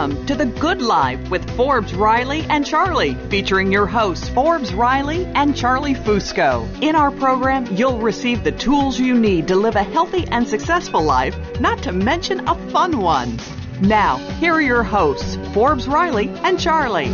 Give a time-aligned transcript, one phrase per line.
[0.00, 5.26] Welcome to The Good Life with Forbes Riley and Charlie, featuring your hosts Forbes Riley
[5.34, 6.66] and Charlie Fusco.
[6.82, 11.02] In our program, you'll receive the tools you need to live a healthy and successful
[11.02, 13.38] life, not to mention a fun one.
[13.82, 17.10] Now, here are your hosts, Forbes Riley and Charlie.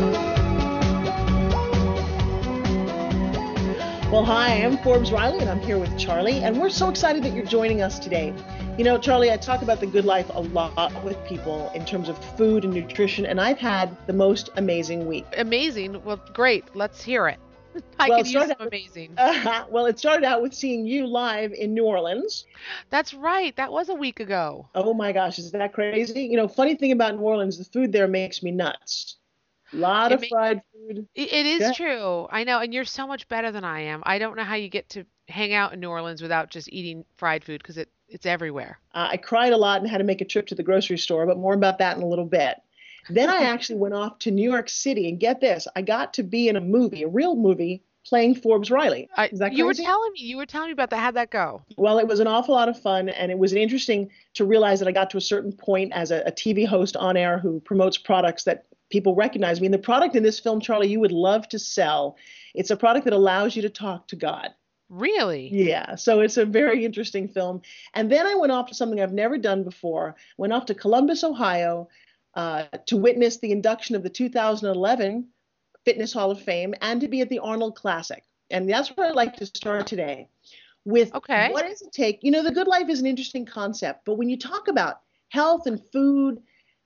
[4.13, 7.33] Well, hi, I'm Forbes Riley, and I'm here with Charlie, and we're so excited that
[7.33, 8.33] you're joining us today.
[8.79, 12.11] You know, Charlie, I talk about the good life a lot with people in terms
[12.11, 15.25] of food and nutrition, and I've had the most amazing week.
[15.37, 16.05] Amazing?
[16.05, 16.65] Well, great.
[16.77, 17.39] Let's hear it.
[17.99, 19.15] I well, could use some amazing.
[19.17, 22.45] Uh, well, it started out with seeing you live in New Orleans.
[22.91, 23.57] That's right.
[23.57, 24.69] That was a week ago.
[24.75, 26.23] Oh my gosh, is that crazy?
[26.25, 29.17] You know, funny thing about New Orleans, the food there makes me nuts.
[29.73, 31.07] A lot It of ma- fried food.
[31.15, 31.73] It, it is Yeah.
[31.73, 32.27] true.
[32.31, 34.03] I know, and you're so much better than I am.
[34.05, 37.05] I don't know how you get to hang out in New Orleans without just eating
[37.17, 38.79] fried food because it, it's everywhere.
[38.95, 41.27] Uh, I cried a lot and had to make a trip to the grocery store,
[41.27, 42.57] but more about that in a little bit.
[43.09, 46.23] Then I actually went off to New York City, and get this, I got to
[46.23, 49.09] be in a movie, a real movie, playing Forbes Riley.
[49.17, 50.99] I, Is that you were telling me, you were telling me about that.
[50.99, 51.63] How'd that go?
[51.77, 54.89] Well, it was an awful lot of fun, and it was interesting to realize that
[54.89, 57.99] I got to a certain point as a, a TV host on air who promotes
[57.99, 59.67] products that people recognize me.
[59.67, 62.17] And the product in this film, Charlie, you would love to sell.
[62.55, 64.51] It's a product that allows you to talk to God.
[64.89, 65.49] Really?
[65.53, 67.63] Yeah, so it's a very interesting film.
[67.95, 70.15] And then I went off to something I've never done before.
[70.39, 71.89] Went off to Columbus, Ohio,
[72.35, 75.27] uh, to witness the induction of the 2011
[75.85, 78.23] Fitness Hall of Fame and to be at the Arnold Classic.
[78.51, 80.29] And that's where I'd like to start today.
[80.85, 81.51] With Okay.
[81.51, 82.23] what does it take?
[82.23, 85.01] You know, the good life is an interesting concept, but when you talk about
[85.31, 86.41] health and food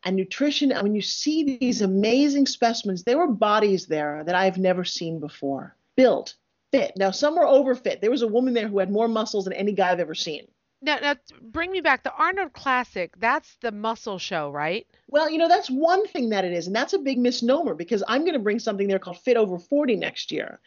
[0.04, 4.56] and nutrition, and when you see these amazing specimens, there were bodies there that I've
[4.56, 6.36] never seen before, built,
[6.72, 6.92] fit.
[6.96, 8.00] Now, some were overfit.
[8.00, 10.46] There was a woman there who had more muscles than any guy I've ever seen.
[10.82, 12.02] Now, now, bring me back.
[12.04, 14.86] The Arnold Classic, that's the muscle show, right?
[15.08, 18.02] Well, you know, that's one thing that it is, and that's a big misnomer because
[18.08, 20.60] I'm going to bring something there called Fit Over 40 next year.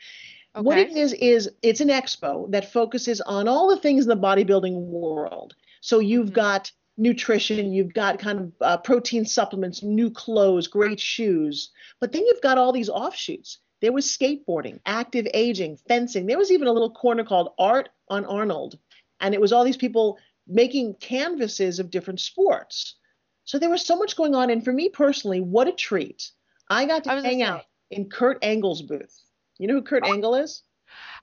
[0.56, 4.16] What it is is it's an expo that focuses on all the things in the
[4.16, 5.56] bodybuilding world.
[5.82, 6.34] So you've Mhm.
[6.34, 12.24] got nutrition, you've got kind of uh, protein supplements, new clothes, great shoes, but then
[12.28, 13.58] you've got all these offshoots.
[13.84, 16.26] There was skateboarding, active aging, fencing.
[16.26, 18.80] There was even a little corner called Art on Arnold,
[19.20, 20.18] and it was all these people
[20.48, 22.96] making canvases of different sports.
[23.44, 26.32] So there was so much going on, and for me personally, what a treat!
[26.70, 29.20] I got to I hang out in Kurt Angle's booth.
[29.60, 30.14] You know who Kurt oh.
[30.14, 30.64] Angle is?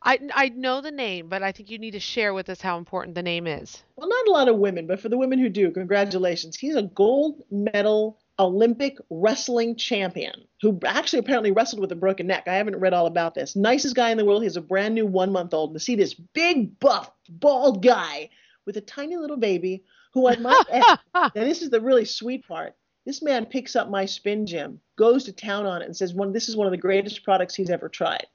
[0.03, 2.77] I, I know the name, but I think you need to share with us how
[2.77, 3.83] important the name is.
[3.97, 6.59] Well, not a lot of women, but for the women who do, congratulations.
[6.59, 12.45] He's a gold medal Olympic wrestling champion who actually apparently wrestled with a broken neck.
[12.49, 13.55] I haven't read all about this.
[13.55, 14.43] Nicest guy in the world.
[14.43, 15.71] He's a brand new one month old.
[15.71, 18.31] And To see this big, buff, bald guy
[18.65, 19.85] with a tiny little baby
[20.15, 22.75] who I might add, now this is the really sweet part.
[23.05, 26.33] This man picks up my spin gym, goes to town on it, and says, "One,
[26.33, 28.27] this is one of the greatest products he's ever tried."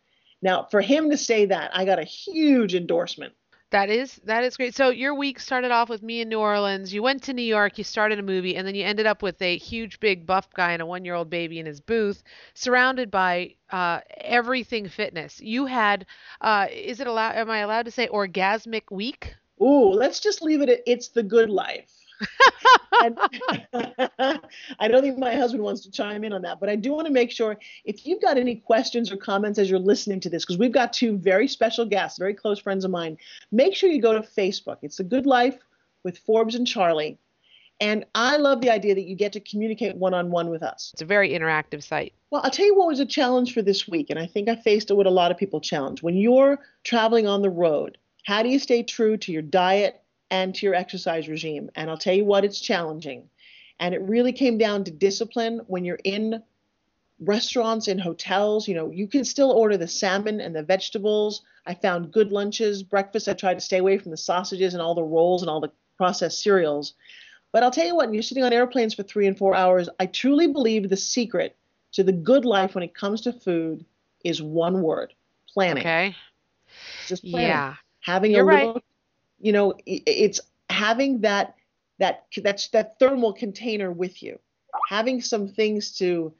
[0.42, 3.34] Now, for him to say that, I got a huge endorsement.
[3.76, 4.74] That is that is great.
[4.74, 6.94] So your week started off with me in New Orleans.
[6.94, 9.42] You went to New York, you started a movie, and then you ended up with
[9.42, 14.00] a huge, big, buff guy and a one-year-old baby in his booth, surrounded by uh,
[14.22, 15.42] everything fitness.
[15.42, 16.06] You had,
[16.40, 17.36] uh, is it allowed?
[17.36, 19.36] Am I allowed to say orgasmic week?
[19.62, 21.92] Ooh, let's just leave it at it's the good life.
[24.80, 27.08] I don't think my husband wants to chime in on that, but I do want
[27.08, 30.44] to make sure if you've got any questions or comments as you're listening to this,
[30.44, 33.18] because we've got two very special guests, very close friends of mine,
[33.52, 34.78] make sure you go to Facebook.
[34.82, 35.58] It's the good life
[36.04, 37.18] with Forbes and Charlie.
[37.82, 40.92] And I love the idea that you get to communicate one on one with us.
[40.94, 42.14] It's a very interactive site.
[42.30, 44.56] Well, I'll tell you what was a challenge for this week, and I think I
[44.56, 46.02] faced it what a lot of people challenge.
[46.02, 50.02] When you're traveling on the road, how do you stay true to your diet
[50.36, 51.70] and to your exercise regime?
[51.76, 53.30] And I'll tell you what, it's challenging.
[53.80, 56.44] And it really came down to discipline when you're in
[57.20, 58.68] restaurants and hotels.
[58.68, 61.42] You know, you can still order the salmon and the vegetables.
[61.66, 63.28] I found good lunches, breakfast.
[63.28, 65.72] I tried to stay away from the sausages and all the rolls and all the
[65.98, 66.94] processed cereals.
[67.52, 69.88] But I'll tell you what, when you're sitting on airplanes for three and four hours,
[70.00, 71.56] I truly believe the secret
[71.94, 73.86] to the good life when it comes to food
[74.26, 75.14] is one word
[75.54, 75.84] planning.
[75.84, 76.16] Okay.
[77.08, 77.48] Just planning.
[77.48, 77.76] Yeah.
[78.02, 78.68] Having You're a right.
[78.68, 78.84] little,
[79.40, 80.40] you know, it's
[80.70, 81.56] having that
[82.00, 84.40] that that's that thermal container with you,
[84.90, 86.34] having some things to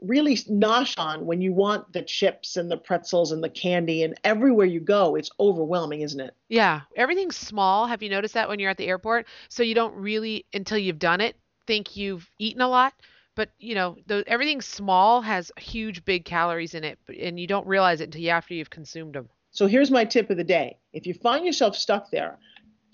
[0.00, 4.14] really nosh on when you want the chips and the pretzels and the candy and
[4.22, 6.34] everywhere you go, it's overwhelming, isn't it?
[6.48, 7.86] Yeah, everything's small.
[7.86, 9.26] Have you noticed that when you're at the airport?
[9.48, 11.36] So you don't really, until you've done it,
[11.66, 12.94] think you've eaten a lot.
[13.34, 17.66] But you know, the, everything small has huge, big calories in it, and you don't
[17.66, 19.28] realize it until after you've consumed them.
[19.50, 20.78] So here's my tip of the day.
[20.92, 22.38] If you find yourself stuck there,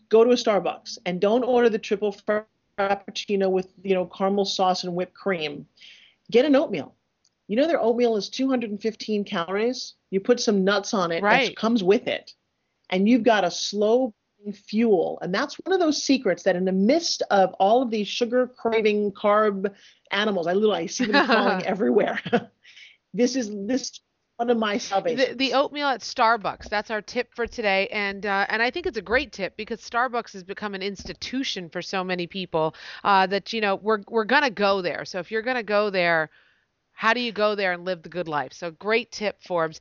[0.08, 2.16] go to a Starbucks and don't order the triple
[2.78, 5.66] frappuccino with, you know, caramel sauce and whipped cream.
[6.30, 6.94] Get an oatmeal.
[7.48, 9.94] You know their oatmeal is 215 calories.
[10.10, 11.48] You put some nuts on it Right.
[11.48, 12.32] that comes with it.
[12.90, 14.14] And you've got a slow
[14.52, 15.18] fuel.
[15.22, 18.46] And that's one of those secrets that in the midst of all of these sugar
[18.46, 19.74] craving carb
[20.10, 22.20] animals, I literally I see them crawling everywhere.
[23.14, 24.00] this is this
[24.36, 25.28] one of my salvations.
[25.28, 26.68] The, the oatmeal at Starbucks.
[26.68, 29.80] That's our tip for today, and uh, and I think it's a great tip because
[29.80, 34.24] Starbucks has become an institution for so many people uh, that you know we're we're
[34.24, 35.04] gonna go there.
[35.04, 36.30] So if you're gonna go there,
[36.94, 38.52] how do you go there and live the good life?
[38.52, 39.80] So great tip, Forbes.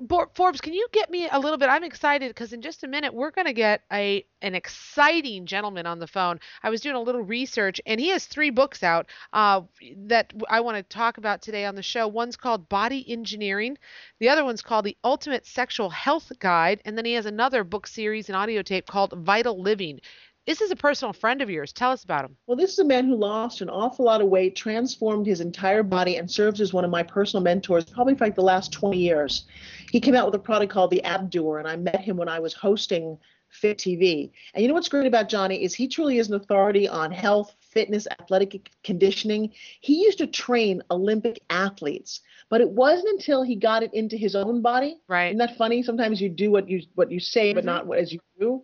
[0.00, 1.68] Bo- Forbes, can you get me a little bit?
[1.68, 5.86] I'm excited because in just a minute we're going to get a an exciting gentleman
[5.86, 6.38] on the phone.
[6.62, 9.62] I was doing a little research and he has three books out uh,
[10.06, 12.06] that I want to talk about today on the show.
[12.08, 13.76] One's called Body Engineering,
[14.18, 17.86] the other one's called The Ultimate Sexual Health Guide, and then he has another book
[17.86, 20.00] series and audio tape called Vital Living.
[20.46, 21.72] This is a personal friend of yours.
[21.72, 22.36] Tell us about him.
[22.46, 25.82] Well, this is a man who lost an awful lot of weight, transformed his entire
[25.82, 28.98] body, and serves as one of my personal mentors probably for like the last 20
[28.98, 29.46] years.
[29.90, 32.40] He came out with a product called the Abdoer, and I met him when I
[32.40, 33.16] was hosting
[33.48, 34.32] Fit TV.
[34.52, 37.54] And you know what's great about Johnny is he truly is an authority on health,
[37.60, 39.50] fitness, athletic conditioning.
[39.80, 42.20] He used to train Olympic athletes,
[42.50, 44.98] but it wasn't until he got it into his own body.
[45.08, 45.28] Right.
[45.28, 45.82] Isn't that funny?
[45.82, 47.66] Sometimes you do what you what you say, but Mhm.
[47.66, 48.62] not what as you do.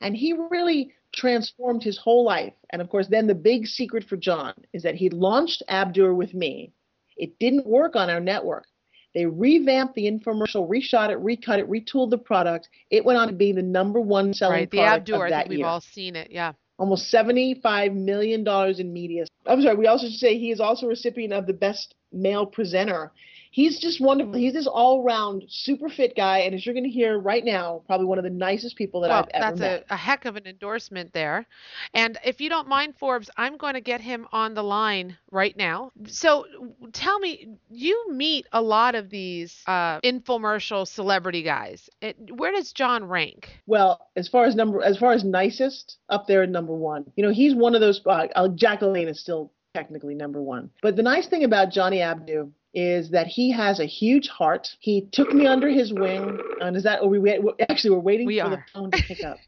[0.00, 2.52] And he really transformed his whole life.
[2.70, 6.34] And of course, then the big secret for John is that he launched Abdoer with
[6.34, 6.72] me.
[7.16, 8.66] It didn't work on our network.
[9.14, 12.68] They revamped the infomercial, reshot it, recut it, retooled the product.
[12.90, 14.70] It went on to be the number one selling right.
[14.70, 15.66] The product Abdoer, of I that think we've year.
[15.66, 16.30] all seen it.
[16.30, 16.52] Yeah.
[16.78, 18.46] Almost $75 million
[18.78, 19.24] in media.
[19.46, 22.44] I'm sorry, we also should say he is also a recipient of the Best Male
[22.44, 23.10] Presenter.
[23.56, 24.34] He's just wonderful.
[24.34, 26.40] He's this all round super fit guy.
[26.40, 29.08] And as you're going to hear right now, probably one of the nicest people that
[29.08, 29.86] well, I've ever that's met.
[29.88, 31.46] a, a heck of an endorsement there.
[31.94, 35.56] And if you don't mind, Forbes, I'm going to get him on the line right
[35.56, 35.90] now.
[36.06, 36.44] So
[36.92, 41.88] tell me, you meet a lot of these uh, infomercial celebrity guys.
[42.02, 43.48] It, where does John rank?
[43.66, 47.10] Well, as far as number, as far as nicest, up there at number one.
[47.16, 48.02] You know, he's one of those.
[48.04, 50.68] Uh, Jacqueline is still technically number one.
[50.82, 54.76] But the nice thing about Johnny Abdo is that he has a huge heart.
[54.80, 57.00] He took me under his wing, and is that?
[57.02, 57.40] Or we we're-
[57.70, 59.38] actually we're waiting We for the phone to pick up.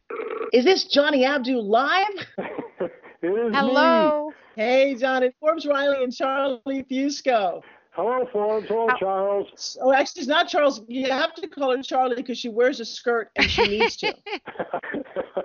[0.52, 2.26] is this Johnny Abdo live?
[2.38, 2.90] it
[3.22, 3.56] is me.
[3.58, 4.32] Hello.
[4.56, 7.60] Hey, John, it's Forbes Riley and Charlie Fusco.
[7.90, 8.66] Hello, Forbes.
[8.69, 9.76] Hello, How- Charles.
[9.82, 10.80] Oh, actually, it's not Charles.
[10.88, 14.14] You have to call her Charlie because she wears a skirt and she needs to.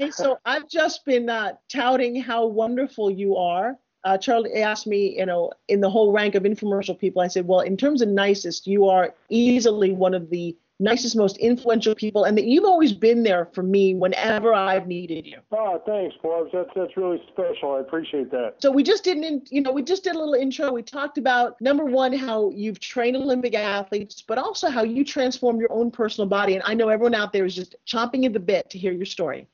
[0.00, 3.76] Hey, so I've just been uh, touting how wonderful you are.
[4.06, 7.48] Uh, Charlie asked me, you know, in the whole rank of infomercial people, I said,
[7.48, 12.22] well, in terms of nicest, you are easily one of the nicest, most influential people,
[12.22, 15.38] and that you've always been there for me whenever I've needed you.
[15.50, 16.50] oh, thanks, Forbes.
[16.52, 17.72] That's that's really special.
[17.72, 18.54] I appreciate that.
[18.58, 20.70] So we just didn't, you know, we just did a little intro.
[20.70, 25.58] We talked about number one, how you've trained Olympic athletes, but also how you transform
[25.58, 26.54] your own personal body.
[26.54, 29.06] And I know everyone out there is just chomping at the bit to hear your
[29.06, 29.48] story.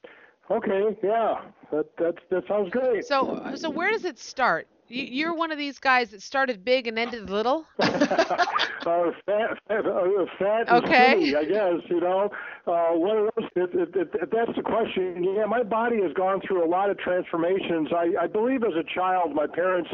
[0.50, 1.40] Okay, yeah,
[1.72, 3.04] that that that sounds great.
[3.06, 4.68] So, so where does it start?
[4.88, 7.66] You, you're one of these guys that started big and ended little.
[7.80, 11.12] uh, fat, fat, uh, fat and Okay.
[11.12, 11.80] skinny, I guess.
[11.88, 12.30] You know,
[12.66, 13.48] uh, one of those.
[13.56, 16.90] If, if, if, if that's the question, yeah, my body has gone through a lot
[16.90, 17.88] of transformations.
[17.94, 19.90] I, I believe as a child, my parents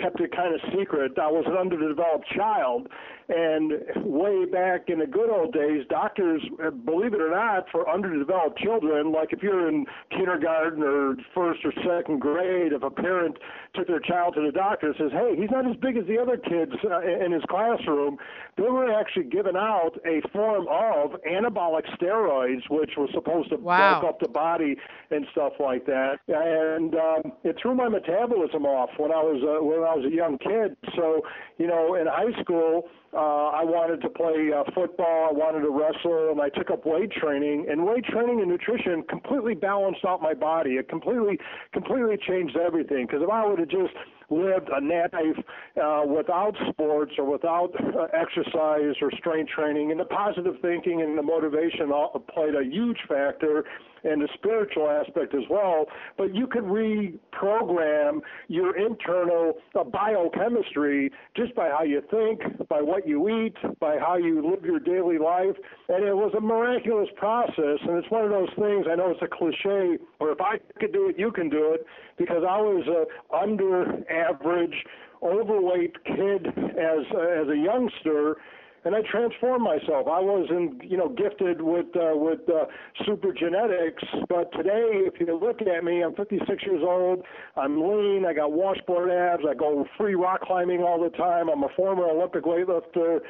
[0.00, 1.12] kept it kind of secret.
[1.20, 2.88] I was an underdeveloped child,
[3.30, 3.72] and
[4.04, 8.58] way back in the good old days, doctors, uh, believe it or not, for underdeveloped
[8.58, 13.36] children, like if you're in kindergarten or first or second grade, if a parent
[13.74, 16.18] took their child to the doctor and says, "Hey, he's not as big as the
[16.18, 18.18] other kids uh, in his classroom,"
[18.56, 24.00] they were actually given out a form of anabolic steroids, which was supposed to Wow.
[24.00, 24.76] bulk up the body
[25.10, 26.18] and stuff like that.
[26.28, 30.14] And um, it threw my metabolism off when I was uh, when I was a
[30.14, 30.76] young kid.
[30.96, 31.22] So
[31.60, 32.88] you know, in high school.
[33.12, 35.28] Uh, I wanted to play uh, football.
[35.28, 37.66] I wanted to wrestle, and I took up weight training.
[37.68, 40.80] And weight training and nutrition completely balanced out my body.
[40.80, 41.38] It completely,
[41.74, 43.04] completely changed everything.
[43.06, 43.92] Because if I would have just
[44.30, 45.44] lived a life
[45.82, 49.90] uh, without sports or without uh, exercise or strength training.
[49.90, 53.64] And the positive thinking and the motivation all played a huge factor
[54.04, 55.86] and the spiritual aspect as well.
[56.16, 63.06] But you could reprogram your internal uh, biochemistry just by how you think, by what
[63.06, 65.56] you eat, by how you live your daily life.
[65.88, 67.78] And it was a miraculous process.
[67.86, 70.92] And it's one of those things, I know it's a cliche, where if I could
[70.92, 74.74] do it, you can do it, because I was a under average,
[75.22, 78.36] overweight kid as, uh, as a youngster
[78.84, 80.06] and I transformed myself.
[80.08, 82.64] I wasn't, you know, gifted with uh, with uh,
[83.04, 87.22] super genetics, but today, if you look at me, I'm 56 years old.
[87.56, 88.24] I'm lean.
[88.26, 89.44] I got washboard abs.
[89.48, 91.48] I go free rock climbing all the time.
[91.48, 93.20] I'm a former Olympic weightlifter.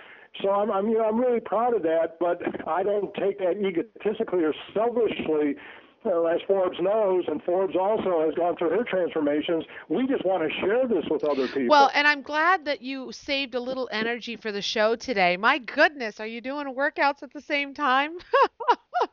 [0.42, 3.57] So I'm, I'm, you know, I'm really proud of that, but I don't take that
[3.57, 5.57] egotistically or selfishly
[6.04, 10.42] Uh, as Forbes knows, and Forbes also has gone through her transformations, we just want
[10.42, 11.69] to share this with other people.
[11.69, 15.37] Well, and I'm glad that you saved a little energy for the show today.
[15.37, 18.12] My goodness, are you doing workouts at the same time?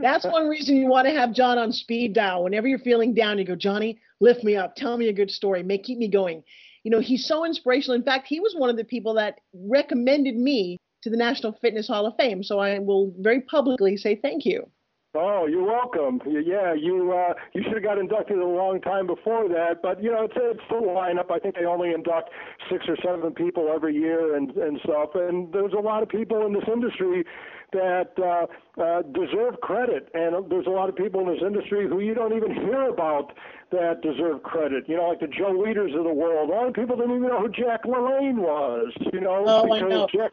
[0.00, 2.44] That's one reason you want to have John on speed dial.
[2.44, 5.62] Whenever you're feeling down, you go, Johnny, lift me up, tell me a good story,
[5.62, 6.42] make keep me going.
[6.82, 7.96] You know, he's so inspirational.
[7.96, 11.88] In fact, he was one of the people that recommended me to the National Fitness
[11.88, 12.42] Hall of Fame.
[12.42, 14.68] So I will very publicly say thank you.
[15.18, 16.20] Oh, you're welcome.
[16.26, 19.82] Yeah, you uh, you should have got inducted a long time before that.
[19.82, 21.30] But you know, it's it's the lineup.
[21.30, 22.30] I think they only induct
[22.70, 25.10] six or seven people every year and and stuff.
[25.14, 27.24] And there's a lot of people in this industry
[27.72, 28.46] that uh,
[28.80, 32.36] uh, deserve credit, and there's a lot of people in this industry who you don't
[32.36, 33.32] even hear about
[33.72, 34.88] that deserve credit.
[34.88, 36.50] You know, like the Joe Weiders of the world.
[36.50, 38.92] A lot of people didn't even know who Jack LaLanne was.
[39.12, 40.08] You know, oh, because I know.
[40.12, 40.32] Jack,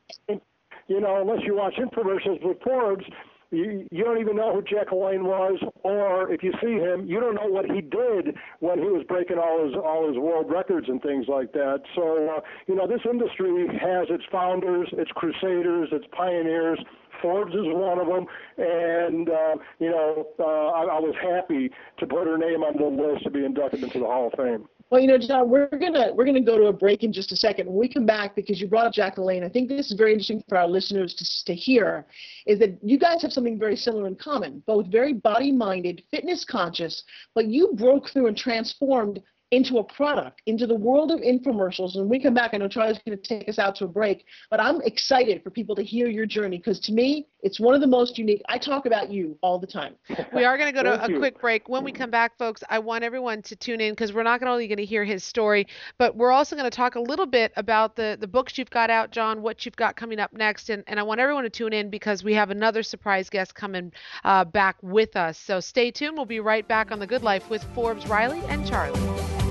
[0.87, 3.05] you know, unless you watch infomercials with Forbes
[3.53, 7.19] you, you don't even know who Jack LaLanne was, or if you see him, you
[7.19, 10.89] don't know what he did when he was breaking all his all his world records
[10.89, 11.81] and things like that.
[11.95, 16.79] So uh, you know, this industry has its founders, its crusaders, its pioneers.
[17.21, 18.25] Forbes is one of them,
[18.57, 21.69] and uh, you know, uh, I, I was happy
[21.99, 24.67] to put her name on the list to be inducted into the Hall of Fame.
[24.93, 27.35] Well, you know, John, we're gonna we're gonna go to a break in just a
[27.35, 27.65] second.
[27.65, 30.11] When we come back, because you brought up Jack LaLanne, I think this is very
[30.11, 32.05] interesting for our listeners to to hear,
[32.45, 34.61] is that you guys have something very similar in common.
[34.67, 39.19] Both very body-minded, fitness conscious, but you broke through and transformed
[39.53, 41.95] into a product, into the world of infomercials.
[41.95, 44.25] And we come back, I know Charlie's going to take us out to a break,
[44.49, 47.81] but I'm excited for people to hear your journey because to me, it's one of
[47.81, 48.41] the most unique.
[48.49, 49.93] I talk about you all the time.
[50.33, 51.19] We are going to go to a you.
[51.19, 51.69] quick break.
[51.69, 54.67] When we come back, folks, I want everyone to tune in because we're not only
[54.67, 55.67] going to hear his story,
[55.99, 58.89] but we're also going to talk a little bit about the, the books you've got
[58.89, 60.69] out, John, what you've got coming up next.
[60.69, 63.91] And, and I want everyone to tune in because we have another surprise guest coming
[64.23, 65.37] uh, back with us.
[65.37, 66.15] So stay tuned.
[66.15, 69.42] We'll be right back on The Good Life with Forbes, Riley, and Charlie.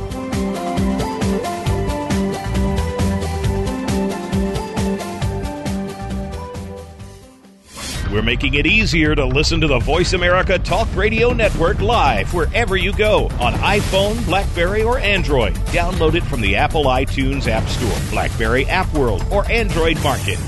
[8.13, 12.77] We're making it easier to listen to the Voice America Talk Radio Network live wherever
[12.77, 15.55] you go on iPhone, Blackberry, or Android.
[15.73, 20.39] Download it from the Apple iTunes App Store, Blackberry App World, or Android Market.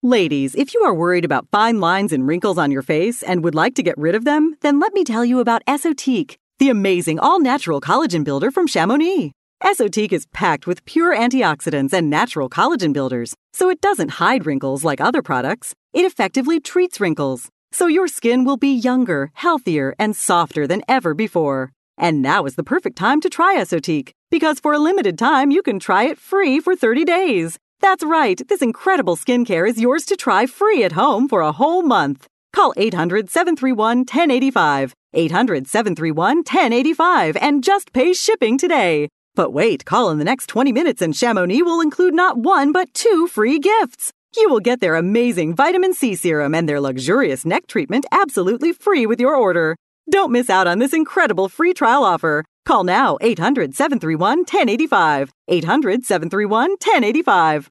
[0.00, 3.56] Ladies, if you are worried about fine lines and wrinkles on your face and would
[3.56, 7.18] like to get rid of them, then let me tell you about Esotique, the amazing
[7.18, 9.32] all natural collagen builder from Chamonix.
[9.62, 14.84] Esotique is packed with pure antioxidants and natural collagen builders, so it doesn't hide wrinkles
[14.84, 15.74] like other products.
[15.92, 21.12] It effectively treats wrinkles, so your skin will be younger, healthier, and softer than ever
[21.12, 21.72] before.
[21.98, 25.62] And now is the perfect time to try Esotique, because for a limited time you
[25.62, 27.58] can try it free for 30 days.
[27.80, 31.82] That's right, this incredible skincare is yours to try free at home for a whole
[31.82, 32.28] month.
[32.52, 39.08] Call 800 731 1085, 800 731 1085, and just pay shipping today.
[39.38, 42.92] But wait, call in the next 20 minutes and Chamonix will include not one but
[42.92, 44.12] two free gifts.
[44.36, 49.06] You will get their amazing vitamin C serum and their luxurious neck treatment absolutely free
[49.06, 49.76] with your order.
[50.10, 52.44] Don't miss out on this incredible free trial offer.
[52.66, 55.30] Call now 800 731 1085.
[55.46, 57.70] 800 731 1085.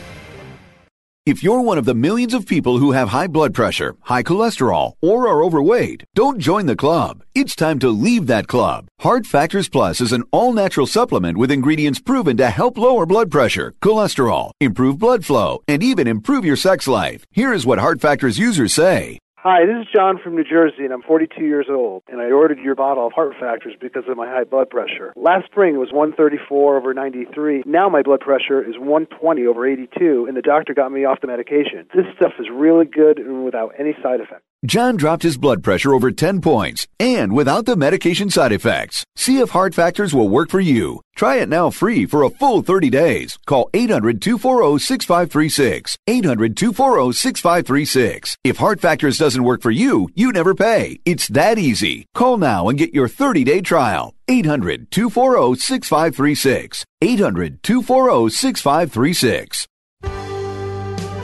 [1.23, 4.93] If you're one of the millions of people who have high blood pressure, high cholesterol,
[5.03, 7.23] or are overweight, don't join the club.
[7.35, 8.87] It's time to leave that club.
[9.01, 13.29] Heart Factors Plus is an all natural supplement with ingredients proven to help lower blood
[13.29, 17.23] pressure, cholesterol, improve blood flow, and even improve your sex life.
[17.29, 19.19] Here is what Heart Factors users say.
[19.43, 22.59] Hi, this is John from New Jersey, and I'm 42 years old, and I ordered
[22.59, 25.13] your bottle of Heart Factors because of my high blood pressure.
[25.15, 27.63] Last spring it was 134 over 93.
[27.65, 31.27] Now my blood pressure is 120 over 82, and the doctor got me off the
[31.27, 31.87] medication.
[31.91, 34.45] This stuff is really good and without any side effects.
[34.63, 39.03] John dropped his blood pressure over 10 points and without the medication side effects.
[39.15, 41.01] See if Heart Factors will work for you.
[41.15, 43.39] Try it now free for a full 30 days.
[43.47, 45.97] Call 800 240 6536.
[46.05, 48.37] 800 240 6536.
[48.43, 50.99] If Heart Factors doesn't work for you, you never pay.
[51.05, 52.05] It's that easy.
[52.13, 54.13] Call now and get your 30 day trial.
[54.27, 56.85] 800 240 6536.
[57.01, 59.67] 800 240 6536.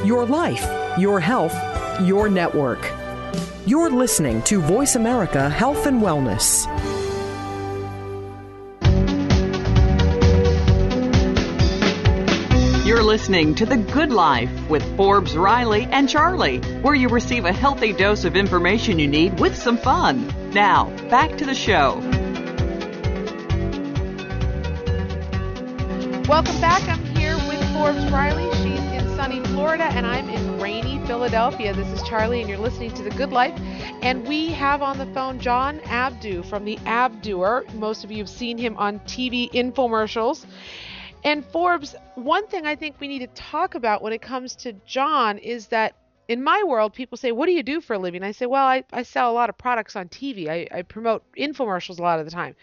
[0.04, 1.56] Your life, your health,
[2.02, 2.97] your network.
[3.68, 6.66] You're listening to Voice America Health and Wellness.
[12.88, 17.52] You're listening to The Good Life with Forbes, Riley, and Charlie, where you receive a
[17.52, 20.34] healthy dose of information you need with some fun.
[20.52, 21.98] Now, back to the show.
[26.30, 26.88] Welcome back.
[26.88, 28.50] I'm here with Forbes Riley.
[28.64, 28.77] She's in
[29.28, 31.74] sunny Florida, and I'm in rainy Philadelphia.
[31.74, 33.60] This is Charlie, and you're listening to The Good Life.
[34.02, 37.66] And we have on the phone John Abdo from the Abdoer.
[37.74, 40.46] Most of you have seen him on TV infomercials.
[41.26, 44.72] And Forbes, one thing I think we need to talk about when it comes to
[44.86, 45.98] John is that
[46.30, 48.24] in my world, people say, What do you do for a living?
[48.24, 50.48] I say, Well, I, I sell a lot of products on TV.
[50.48, 52.56] I, I promote infomercials a lot of the time.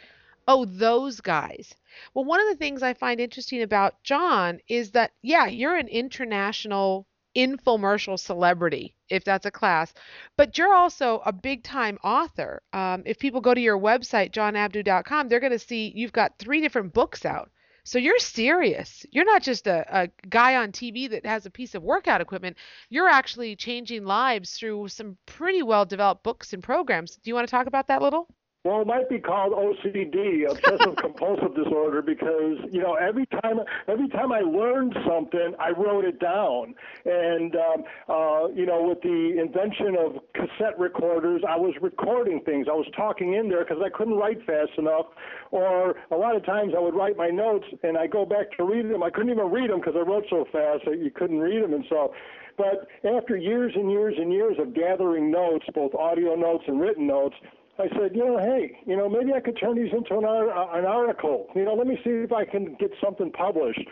[0.49, 1.75] Oh, those guys.
[2.13, 5.89] Well, one of the things I find interesting about John is that, yeah, you're an
[5.89, 7.07] international
[7.37, 9.93] infomercial celebrity, if that's a class,
[10.37, 12.63] but you're also a big time author.
[12.73, 16.61] Um, if people go to your website, johnabdo.com, they're going to see you've got three
[16.61, 17.51] different books out.
[17.87, 19.05] So you're serious.
[19.11, 22.57] You're not just a, a guy on TV that has a piece of workout equipment.
[22.89, 27.17] You're actually changing lives through some pretty well developed books and programs.
[27.17, 28.29] Do you want to talk about that little?
[28.65, 34.09] Well, it might be called OCD, obsessive compulsive disorder, because you know every time every
[34.09, 36.75] time I learned something, I wrote it down.
[37.05, 42.67] And um, uh, you know, with the invention of cassette recorders, I was recording things.
[42.67, 45.07] I was talking in there because I couldn't write fast enough,
[45.51, 48.65] or a lot of times I would write my notes and I go back to
[48.65, 49.03] read them.
[49.03, 51.75] I couldn't even read them because I wrote so fast that you couldn't read them,
[51.75, 52.15] and so.
[52.57, 57.07] But after years and years and years of gathering notes, both audio notes and written
[57.07, 57.35] notes,
[57.79, 60.79] I said, you know, hey, you know, maybe I could turn these into an, uh,
[60.79, 61.49] an article.
[61.57, 63.83] You know, let me see if I can get something published.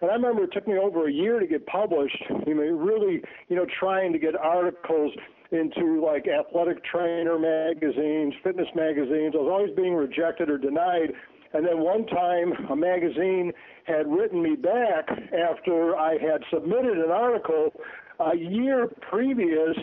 [0.00, 2.22] And I remember it took me over a year to get published.
[2.46, 5.12] You know, really, you know, trying to get articles
[5.50, 9.34] into like athletic trainer magazines, fitness magazines.
[9.34, 11.12] I was always being rejected or denied.
[11.54, 13.52] And then one time, a magazine
[13.84, 17.72] had written me back after I had submitted an article
[18.20, 19.76] a year previous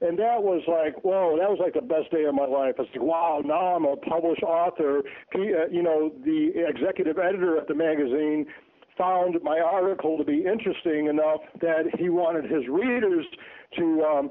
[0.00, 2.74] and that was like, whoa, that was like the best day of my life.
[2.78, 5.02] I was like, wow, now I'm a published author.
[5.34, 8.46] Uh, you know, the executive editor at the magazine
[8.96, 13.24] found my article to be interesting enough that he wanted his readers
[13.76, 14.30] to um,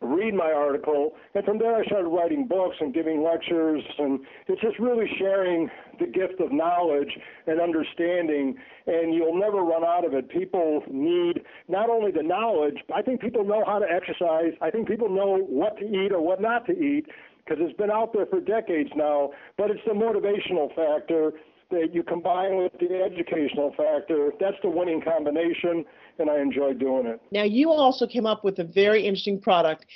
[0.00, 4.60] read my article, and from there I started writing books and giving lectures, and it's
[4.60, 7.10] just really sharing the gift of knowledge
[7.46, 8.56] and understanding,
[8.86, 10.28] and you'll never run out of it.
[10.28, 14.86] People need not only the knowledge, I think people know how to exercise, I think
[14.86, 17.06] people know what to eat or what not to eat,
[17.44, 21.32] because it's been out there for decades now, but it's the motivational factor
[21.70, 24.32] that you combine with the educational factor.
[24.40, 25.84] That's the winning combination,
[26.18, 27.20] and I enjoy doing it.
[27.30, 29.86] Now, you also came up with a very interesting product.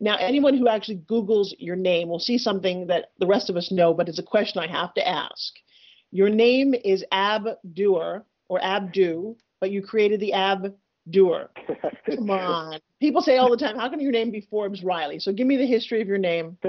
[0.00, 3.70] Now, anyone who actually Googles your name will see something that the rest of us
[3.70, 5.54] know, but it's a question I have to ask.
[6.10, 10.74] Your name is Abdoer or Abdu, but you created the Ab
[11.10, 11.50] Doer.
[12.06, 12.80] Come on.
[12.98, 15.20] People say all the time, how can your name be Forbes Riley?
[15.20, 16.56] So give me the history of your name.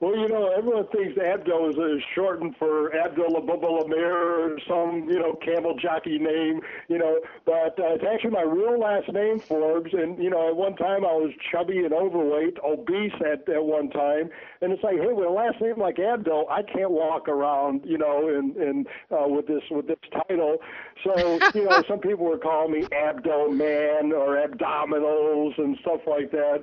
[0.00, 5.18] well, you know, everyone thinks Abdo is, is shortened for Abdullah Lamir or some, you
[5.18, 9.92] know, camel jockey name, you know, but uh, it's actually my real last name, Forbes.
[9.92, 13.90] And, you know, at one time I was chubby and overweight, obese at, at one
[13.90, 14.30] time.
[14.60, 17.98] And it's like, hey, with a last name like Abdo, I can't walk around, you
[17.98, 20.58] know, and, and uh, with this with this title.
[21.02, 26.30] So, you know, some people were calling me Abdo Man or abdominals and stuff like
[26.32, 26.62] that.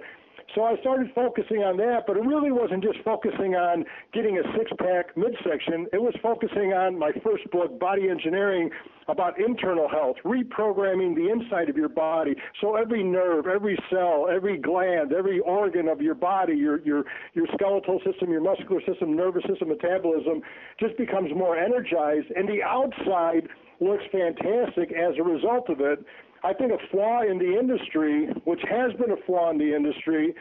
[0.55, 4.43] So I started focusing on that, but it really wasn't just focusing on getting a
[4.57, 5.87] six pack midsection.
[5.93, 8.69] It was focusing on my first book, Body Engineering,
[9.07, 12.35] about internal health, reprogramming the inside of your body.
[12.59, 17.47] So every nerve, every cell, every gland, every organ of your body, your your your
[17.53, 20.41] skeletal system, your muscular system, nervous system, metabolism
[20.79, 23.47] just becomes more energized and the outside
[23.79, 26.05] looks fantastic as a result of it.
[26.43, 30.34] I think a flaw in the industry, which has been a flaw in the industry,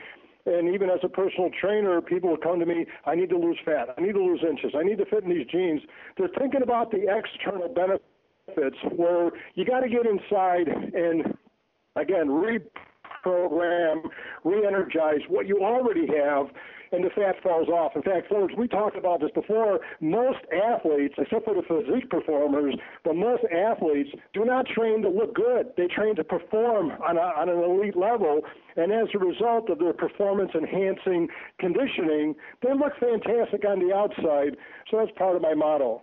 [0.46, 3.58] and even as a personal trainer, people will come to me, I need to lose
[3.64, 5.82] fat, I need to lose inches, I need to fit in these jeans.
[6.16, 11.36] They're thinking about the external benefits where you got to get inside and,
[11.96, 14.02] again, reprogram,
[14.44, 16.46] re energize what you already have
[16.92, 17.92] and the fat falls off.
[17.94, 19.80] In fact, folks, we talked about this before.
[20.00, 22.74] Most athletes, except for the physique performers,
[23.04, 25.68] but most athletes do not train to look good.
[25.76, 28.42] They train to perform on, a, on an elite level.
[28.76, 34.56] And as a result of their performance enhancing conditioning, they look fantastic on the outside.
[34.90, 36.02] So that's part of my model.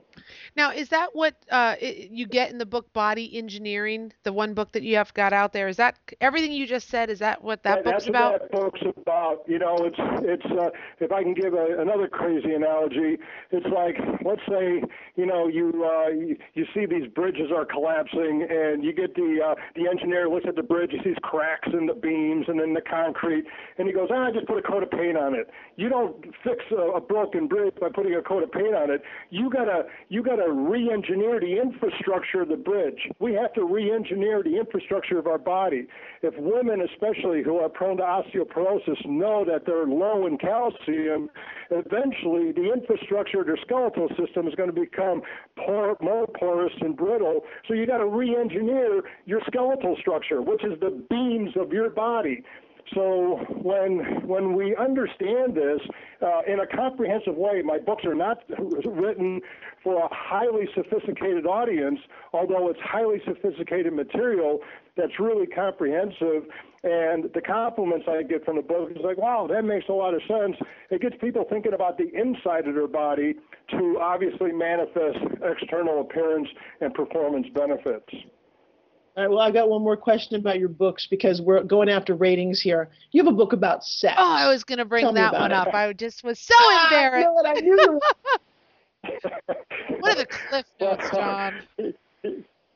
[0.56, 4.72] Now, is that what uh, you get in the book Body Engineering, the one book
[4.72, 5.68] that you have got out there?
[5.68, 7.10] Is that everything you just said?
[7.10, 8.32] Is that what that yeah, book's that's about?
[8.32, 9.44] What that book's about.
[9.48, 10.46] You know, it's it's.
[10.46, 10.70] Uh,
[11.00, 13.18] if I can give a, another crazy analogy,
[13.52, 14.82] it's like let's say
[15.16, 19.40] you know you uh, you, you see these bridges are collapsing, and you get the
[19.46, 22.74] uh, the engineer looks at the bridge, he sees cracks in the beams and in
[22.74, 23.46] the concrete,
[23.78, 25.50] and he goes, ah, I just put a coat of paint on it.
[25.76, 29.02] You don't fix a, a broken bridge by putting a coat of paint on it.
[29.30, 33.00] You gotta you gotta re-engineer the infrastructure of the bridge.
[33.20, 35.88] We have to re-engineer the infrastructure of our body.
[36.22, 41.30] If women, especially who are prone to osteoporosis, know that they're low in calcium,
[41.72, 45.22] eventually the infrastructure of their skeletal system is going to become
[45.56, 47.42] por- more porous and brittle.
[47.68, 52.44] So you got to re-engineer your skeletal structure, which is the beams of your body.
[52.94, 55.82] So when when we understand this
[56.22, 58.44] uh, in a comprehensive way, my books are not
[58.86, 59.42] written
[59.84, 62.00] for a highly sophisticated audience,
[62.34, 64.60] although it's highly sophisticated material
[64.96, 66.44] that's really comprehensive.
[66.84, 70.14] And the compliments I get from the book is like, wow, that makes a lot
[70.14, 70.56] of sense.
[70.90, 73.36] It gets people thinking about the inside of their body
[73.72, 76.48] to obviously manifest external appearance
[76.80, 78.14] and performance benefits.
[79.18, 82.14] All right, well, I got one more question about your books because we're going after
[82.14, 82.92] ratings here.
[83.12, 84.14] You have a book about sex.
[84.20, 85.56] Oh, I was going to bring Tell that one it.
[85.56, 85.74] up.
[85.74, 87.28] I just was so Ah, I embarrassed.
[87.28, 88.00] knew it, I knew
[90.02, 91.62] What are the cliff notes, John?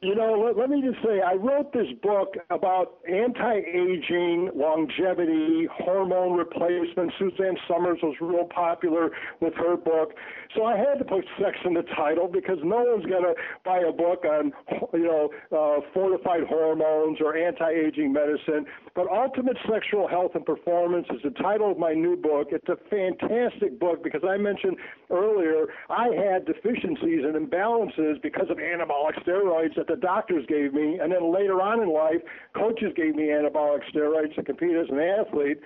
[0.03, 6.35] You know, let, let me just say, I wrote this book about anti-aging, longevity, hormone
[6.35, 7.13] replacement.
[7.19, 9.11] Suzanne Somers was real popular
[9.41, 10.13] with her book,
[10.55, 13.81] so I had to put sex in the title because no one's going to buy
[13.87, 14.51] a book on,
[14.91, 18.65] you know, uh, fortified hormones or anti-aging medicine.
[18.93, 22.49] But Ultimate Sexual Health and Performance is the title of my new book.
[22.51, 24.75] It's a fantastic book because I mentioned
[25.09, 30.99] earlier I had deficiencies and imbalances because of anabolic steroids that the doctors gave me,
[31.01, 32.21] and then later on in life,
[32.53, 35.59] coaches gave me anabolic steroids to compete as an athlete.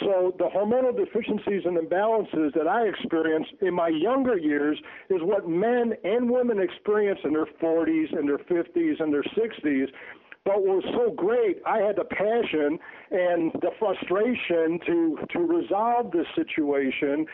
[0.00, 4.76] So the hormonal deficiencies and imbalances that I experienced in my younger years
[5.08, 9.86] is what men and women experience in their 40s and their 50s and their 60s.
[10.44, 12.78] But what was so great, I had the passion
[13.10, 17.26] and the frustration to to resolve this situation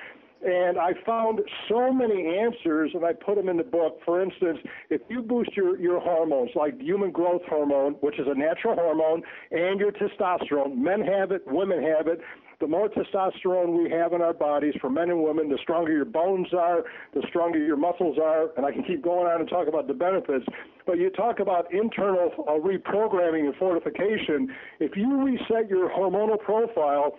[0.42, 3.98] and I found so many answers, and I put them in the book.
[4.04, 8.34] For instance, if you boost your, your hormones, like human growth hormone, which is a
[8.34, 12.20] natural hormone, and your testosterone, men have it, women have it.
[12.60, 16.04] The more testosterone we have in our bodies for men and women, the stronger your
[16.04, 19.66] bones are, the stronger your muscles are, and I can keep going on and talk
[19.66, 20.44] about the benefits.
[20.86, 24.54] But you talk about internal uh, reprogramming and fortification.
[24.78, 27.14] If you reset your hormonal profile,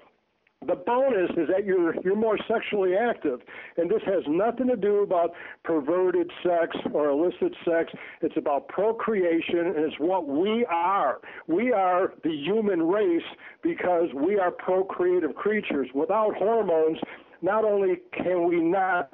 [0.67, 3.39] the bonus is that you're you're more sexually active,
[3.77, 5.31] and this has nothing to do about
[5.63, 7.91] perverted sex or illicit sex.
[8.21, 11.19] It's about procreation, and it's what we are.
[11.47, 13.23] We are the human race
[13.63, 15.87] because we are procreative creatures.
[15.95, 16.99] Without hormones,
[17.41, 19.09] not only can we not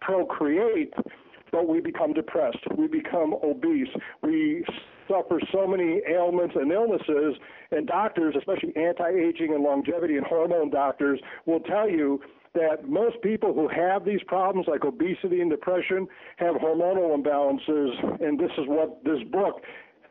[0.00, 0.94] procreate,
[1.50, 2.58] but we become depressed.
[2.78, 3.88] We become obese.
[4.22, 4.64] We
[5.08, 7.36] suffer so many ailments and illnesses,
[7.70, 12.20] and doctors, especially anti-aging and longevity and hormone doctors, will tell you
[12.54, 18.38] that most people who have these problems like obesity and depression have hormonal imbalances, and
[18.38, 19.62] this is what this book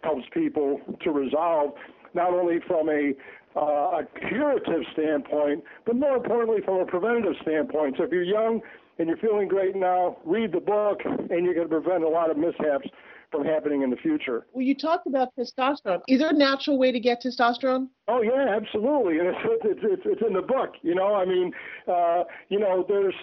[0.04, 1.72] helps people to resolve,
[2.14, 3.14] not only from a
[3.54, 7.96] uh, a curative standpoint, but more importantly from a preventative standpoint.
[7.98, 8.62] So if you're young
[8.98, 12.32] and you're feeling great now, read the book, and you're going to prevent a lot
[12.32, 12.88] of mishaps
[13.32, 14.46] from happening in the future.
[14.54, 16.02] Well, you talked about testosterone.
[16.08, 17.88] Is there a natural way to get testosterone?
[18.08, 20.74] Oh yeah, absolutely, and it's it's it's, it's in the book.
[20.82, 21.52] You know, I mean,
[21.88, 23.16] uh, you know, there's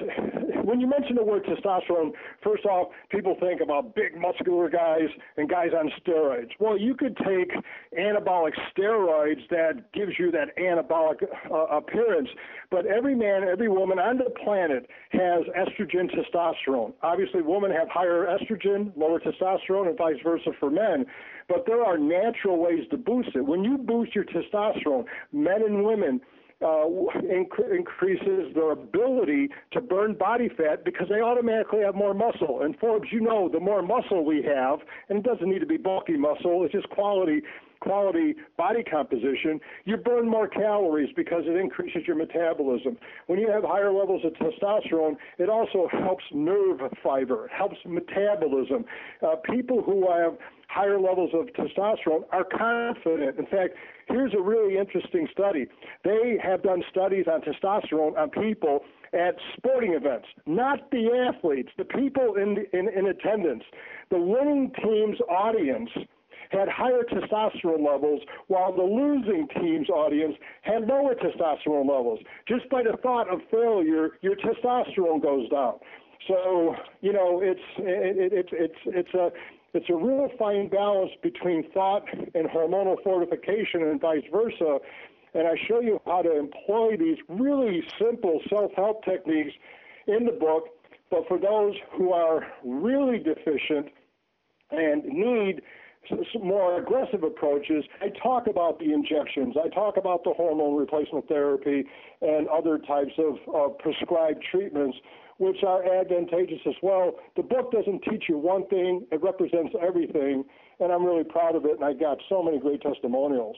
[0.69, 2.13] when you mention the word testosterone,
[2.45, 6.51] first off, people think about big muscular guys and guys on steroids.
[6.61, 7.51] Well, you could take
[7.99, 12.29] anabolic steroids that gives you that anabolic uh, appearance,
[12.71, 16.93] but every man, every woman on the planet has estrogen, testosterone.
[17.03, 21.07] Obviously, women have higher estrogen, lower testosterone, and vice versa for men.
[21.49, 23.41] But there are natural ways to boost it.
[23.41, 26.21] When you boost your testosterone, men and women,
[26.61, 26.87] uh,
[27.23, 32.63] inc- increases their ability to burn body fat because they automatically have more muscle.
[32.63, 35.77] And Forbes, you know, the more muscle we have, and it doesn't need to be
[35.77, 37.43] bulky muscle, it's just quality
[37.89, 42.99] quality body composition, you burn more calories because it increases your metabolism.
[43.29, 48.85] When you have higher levels of testosterone, it also helps nerve fiber, helps metabolism.
[49.27, 50.37] Uh, people who have
[50.69, 53.39] higher levels of testosterone are confident.
[53.39, 53.73] In fact,
[54.07, 55.67] here's a really interesting study.
[56.05, 58.81] They have done studies on testosterone on people
[59.15, 63.65] at sporting events, not the athletes, the people in, in, in attendance.
[64.11, 65.89] The winning team's audience
[66.51, 72.21] had higher testosterone levels, while the losing team's audience had lower testosterone levels.
[72.47, 75.79] Just by the thought of failure, your testosterone goes down.
[76.27, 79.31] So you know, it's it, it, it's it's a
[79.75, 84.79] it's a real fine balance between thought and hormonal fortification and vice versa.
[85.35, 89.53] And I show you how to employ these really simple self help techniques
[90.07, 90.69] in the book.
[91.11, 93.89] But for those who are really deficient
[94.71, 95.63] and need
[96.43, 101.85] more aggressive approaches, I talk about the injections, I talk about the hormone replacement therapy,
[102.21, 104.97] and other types of prescribed treatments
[105.39, 107.15] which are advantageous as well.
[107.37, 110.45] The book doesn't teach you one thing, it represents everything,
[110.81, 113.57] and I'm really proud of it, and I got so many great testimonials.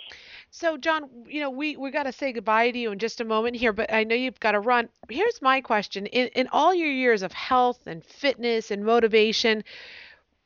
[0.51, 3.25] So, John, you know, we, we got to say goodbye to you in just a
[3.25, 4.91] moment here, but I know you've got to run.
[5.09, 9.65] Here's my question In, in all your years of health and fitness and motivation,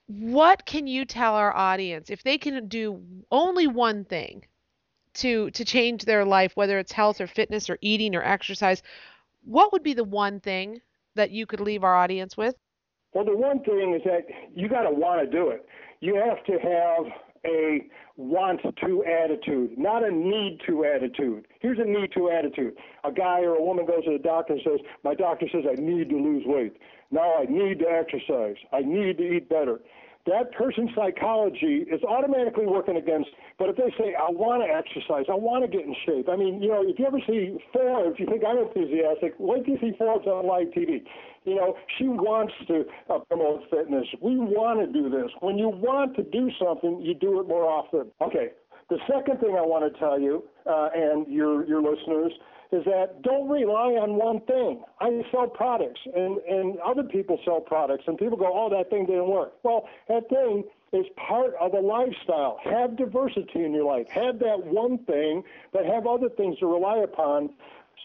[0.06, 4.44] what can you tell our audience if they can do only one thing
[5.14, 8.82] to to change their life whether it's health or fitness or eating or exercise
[9.44, 10.80] what would be the one thing
[11.14, 12.54] that you could leave our audience with?
[13.12, 15.66] Well, the one thing is that you got to want to do it.
[16.00, 17.12] You have to have
[17.46, 17.86] a
[18.16, 21.46] want to attitude, not a need to attitude.
[21.60, 22.74] Here's a need to attitude.
[23.04, 25.80] A guy or a woman goes to the doctor and says, My doctor says I
[25.80, 26.76] need to lose weight.
[27.10, 28.56] Now I need to exercise.
[28.72, 29.80] I need to eat better
[30.26, 33.28] that person's psychology is automatically working against.
[33.58, 36.28] But if they say, I want to exercise, I want to get in shape.
[36.30, 39.74] I mean, you know, if you ever see Forbes, you think I'm enthusiastic, wait till
[39.74, 41.04] you see Forbes on live TV.
[41.44, 44.06] You know, she wants to uh, promote fitness.
[44.22, 45.30] We want to do this.
[45.40, 48.10] When you want to do something, you do it more often.
[48.22, 48.56] Okay.
[48.88, 52.32] The second thing I want to tell you uh, and your your listeners
[52.74, 54.82] is that don't rely on one thing.
[55.00, 59.06] I sell products, and, and other people sell products, and people go, oh, that thing
[59.06, 59.52] didn't work.
[59.62, 62.58] Well, that thing is part of a lifestyle.
[62.64, 64.08] Have diversity in your life.
[64.08, 67.50] Have that one thing, but have other things to rely upon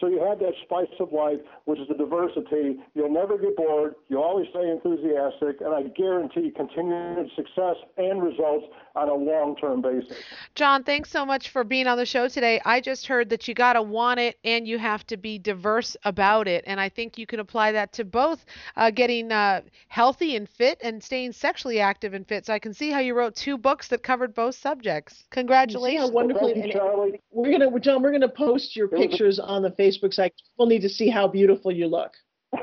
[0.00, 2.76] so you have that spice of life, which is the diversity.
[2.94, 3.94] You'll never get bored.
[4.08, 10.16] You'll always stay enthusiastic, and I guarantee continued success and results on a long-term basis.
[10.54, 12.60] John, thanks so much for being on the show today.
[12.64, 15.96] I just heard that you got to want it and you have to be diverse
[16.04, 18.44] about it, and I think you can apply that to both
[18.76, 22.46] uh, getting uh, healthy and fit and staying sexually active and fit.
[22.46, 25.24] So I can see how you wrote two books that covered both subjects.
[25.30, 26.10] Congratulations!
[26.10, 26.52] wonderful.
[26.52, 27.20] Thank you, Charlie.
[27.30, 28.02] We're gonna, John.
[28.02, 30.34] We're gonna post your pictures on the Facebook site.
[30.52, 32.12] People need to see how beautiful you look.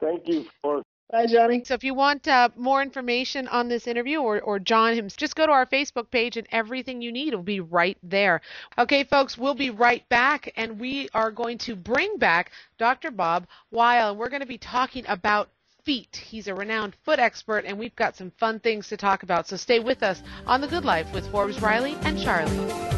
[0.00, 0.82] Thank you for.
[1.10, 1.62] Bye, Johnny.
[1.64, 5.36] So if you want uh, more information on this interview or, or John himself, just
[5.36, 8.42] go to our Facebook page and everything you need will be right there.
[8.76, 13.10] Okay, folks, we'll be right back and we are going to bring back Dr.
[13.10, 15.48] Bob Weil we're going to be talking about
[15.84, 16.16] feet.
[16.16, 19.48] He's a renowned foot expert and we've got some fun things to talk about.
[19.48, 22.97] So stay with us on The Good Life with Forbes Riley and Charlie.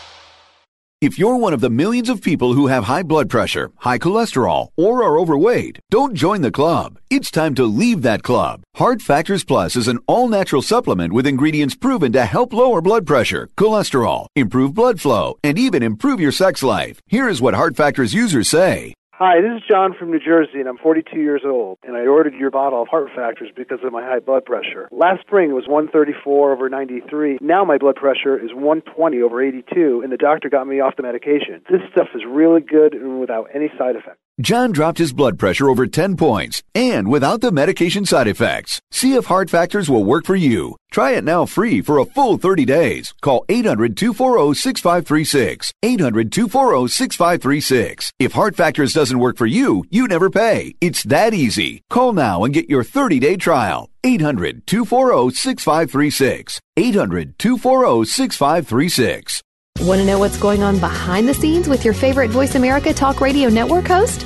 [1.01, 4.67] If you're one of the millions of people who have high blood pressure, high cholesterol,
[4.77, 6.99] or are overweight, don't join the club.
[7.09, 8.61] It's time to leave that club.
[8.75, 13.07] Heart Factors Plus is an all natural supplement with ingredients proven to help lower blood
[13.07, 16.99] pressure, cholesterol, improve blood flow, and even improve your sex life.
[17.07, 18.93] Here is what Heart Factors users say.
[19.23, 22.33] Hi, this is John from New Jersey, and I'm 42 years old, and I ordered
[22.33, 24.89] your bottle of Heart Factors because of my high blood pressure.
[24.91, 27.37] Last spring it was 134 over 93.
[27.39, 31.03] Now my blood pressure is 120 over 82, and the doctor got me off the
[31.03, 31.61] medication.
[31.69, 34.17] This stuff is really good and without any side effects.
[34.41, 38.79] John dropped his blood pressure over 10 points and without the medication side effects.
[38.89, 40.77] See if Heart Factors will work for you.
[40.89, 43.13] Try it now free for a full 30 days.
[43.21, 45.71] Call 800 240 6536.
[45.83, 48.11] 800 240 6536.
[48.19, 50.73] If Heart Factors doesn't work for you, you never pay.
[50.81, 51.83] It's that easy.
[51.91, 53.89] Call now and get your 30 day trial.
[54.03, 56.59] 800 240 6536.
[56.77, 59.43] 800 240 6536.
[59.81, 63.19] Want to know what's going on behind the scenes with your favorite Voice America Talk
[63.19, 64.25] Radio Network host?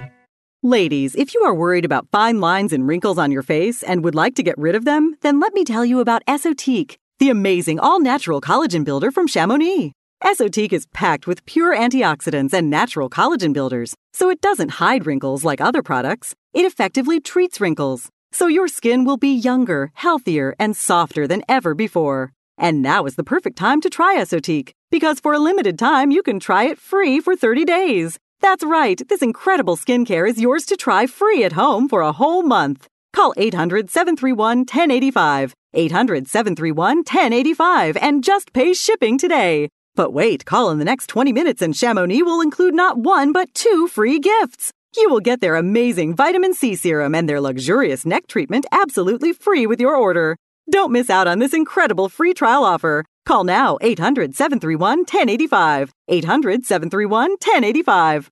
[0.63, 4.13] Ladies, if you are worried about fine lines and wrinkles on your face and would
[4.13, 7.79] like to get rid of them, then let me tell you about Esotique, the amazing
[7.79, 9.91] all natural collagen builder from Chamonix.
[10.23, 15.43] Esotique is packed with pure antioxidants and natural collagen builders, so it doesn't hide wrinkles
[15.43, 16.35] like other products.
[16.53, 21.73] It effectively treats wrinkles, so your skin will be younger, healthier, and softer than ever
[21.73, 22.33] before.
[22.55, 26.21] And now is the perfect time to try Esotique, because for a limited time you
[26.21, 28.19] can try it free for 30 days.
[28.41, 32.41] That's right, this incredible skincare is yours to try free at home for a whole
[32.41, 32.87] month.
[33.13, 39.69] Call 800 731 1085, 800 731 1085, and just pay shipping today.
[39.93, 43.53] But wait, call in the next 20 minutes and Chamonix will include not one but
[43.53, 44.71] two free gifts.
[44.95, 49.67] You will get their amazing vitamin C serum and their luxurious neck treatment absolutely free
[49.67, 50.35] with your order.
[50.71, 53.03] Don't miss out on this incredible free trial offer.
[53.25, 55.91] Call now 800 731 1085.
[56.07, 58.31] 800 731 1085.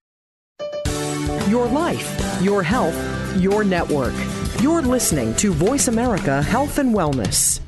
[1.50, 2.96] Your life, your health,
[3.36, 4.14] your network.
[4.62, 7.60] You're listening to Voice America Health and Wellness.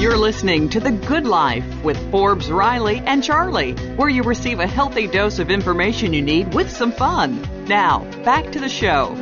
[0.00, 4.66] You're listening to The Good Life with Forbes Riley and Charlie, where you receive a
[4.66, 7.59] healthy dose of information you need with some fun.
[7.70, 9.14] Now, back to the show.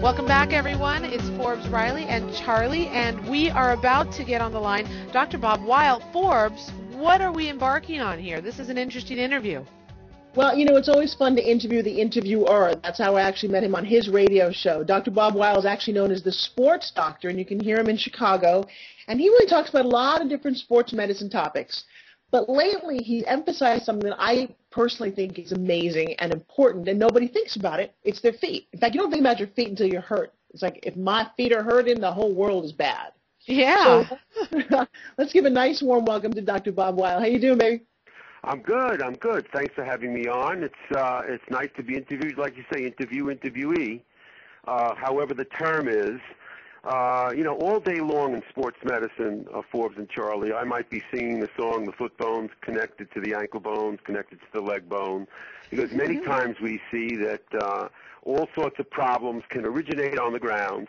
[0.00, 1.04] Welcome back, everyone.
[1.04, 4.86] It's Forbes Riley and Charlie, and we are about to get on the line.
[5.12, 5.38] Dr.
[5.38, 8.40] Bob Weil, Forbes, what are we embarking on here?
[8.40, 9.64] This is an interesting interview.
[10.36, 12.76] Well, you know, it's always fun to interview the interviewer.
[12.84, 14.84] That's how I actually met him on his radio show.
[14.84, 15.10] Dr.
[15.10, 17.96] Bob Weil is actually known as the sports doctor, and you can hear him in
[17.96, 18.64] Chicago.
[19.08, 21.82] And he really talks about a lot of different sports medicine topics.
[22.30, 27.26] But lately, he emphasized something that I personally think is amazing and important, and nobody
[27.26, 27.94] thinks about it.
[28.04, 28.68] It's their feet.
[28.72, 30.32] In fact, you don't think about your feet until you're hurt.
[30.52, 33.12] It's like if my feet are hurting, the whole world is bad.
[33.46, 34.08] Yeah.
[34.50, 34.86] So,
[35.18, 36.72] let's give a nice warm welcome to Dr.
[36.72, 37.18] Bob Weil.
[37.18, 37.82] How you doing, baby?
[38.44, 39.02] I'm good.
[39.02, 39.46] I'm good.
[39.52, 40.62] Thanks for having me on.
[40.62, 44.02] It's uh, it's nice to be interviewed, like you say, interview interviewee.
[44.66, 46.20] Uh, however, the term is.
[46.82, 50.88] Uh, you know, all day long in sports medicine, uh, Forbes and Charlie, I might
[50.88, 54.62] be singing the song "The Foot Bone's Connected to the Ankle Bones, Connected to the
[54.62, 55.26] Leg Bone,"
[55.68, 57.88] because many times we see that uh,
[58.22, 60.88] all sorts of problems can originate on the ground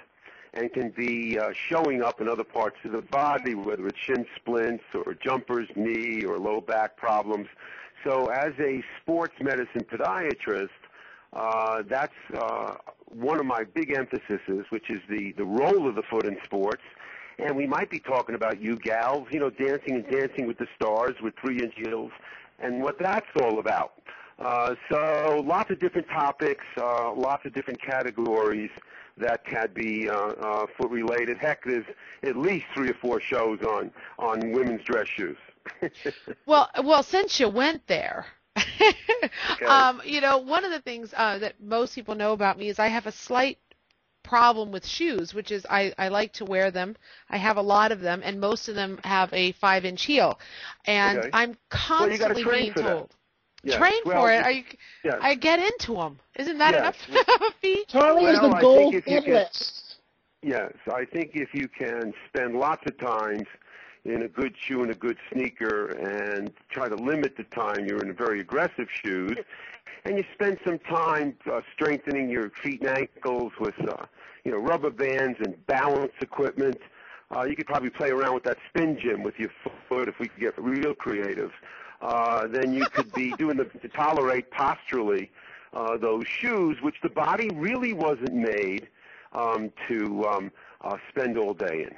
[0.54, 4.26] and can be uh, showing up in other parts of the body, whether it's shin
[4.36, 7.48] splints or jumpers, knee or low back problems.
[8.06, 10.70] So, as a sports medicine podiatrist,
[11.34, 12.76] that's uh,
[13.08, 16.84] one of my big emphases, which is the, the role of the foot in sports.
[17.40, 20.68] And we might be talking about you gals, you know, dancing and dancing with the
[20.76, 22.12] stars with three-inch heels,
[22.60, 23.94] and what that's all about.
[24.38, 28.72] Uh, so lots of different topics, uh, lots of different categories
[29.18, 31.38] that can be uh, uh, foot related.
[31.38, 31.86] Heck, there's
[32.24, 35.38] at least three or four shows on on women's dress shoes.
[36.46, 38.26] well, well, since you went there,
[39.52, 39.66] okay.
[39.66, 42.80] um, you know, one of the things uh, that most people know about me is
[42.80, 43.58] I have a slight
[44.24, 46.96] problem with shoes, which is I, I like to wear them.
[47.30, 50.40] I have a lot of them, and most of them have a five inch heel,
[50.86, 51.30] and Okay.
[51.34, 53.16] I'm constantly train being for told.
[53.64, 53.78] Yes.
[53.78, 54.38] Train Well, for it.
[54.38, 54.66] you- I,
[55.04, 55.18] yes.
[55.22, 56.20] I get into them.
[56.36, 56.96] Isn't that Yes.
[57.08, 57.88] enough of a feat?
[57.90, 59.78] Charlie is Well, the I gold think if you can- medalist.
[60.44, 63.44] Yes, I think if you can spend lots of times
[64.06, 68.02] in a good shoe and a good sneaker and try to limit the time you're
[68.02, 69.38] in very aggressive shoes.
[70.06, 74.06] And you spend some time uh, strengthening your feet and ankles with, uh,
[74.44, 76.80] you know, rubber bands and balance equipment.
[77.30, 79.52] Uh, you could probably play around with that spin gym with your
[79.88, 81.52] foot if we could get real creative.
[82.02, 85.30] Uh, then you could be doing the to tolerate posturally
[85.74, 88.88] uh, those shoes, which the body really wasn't made
[89.34, 90.52] um, to um,
[90.82, 91.96] uh, spend all day in.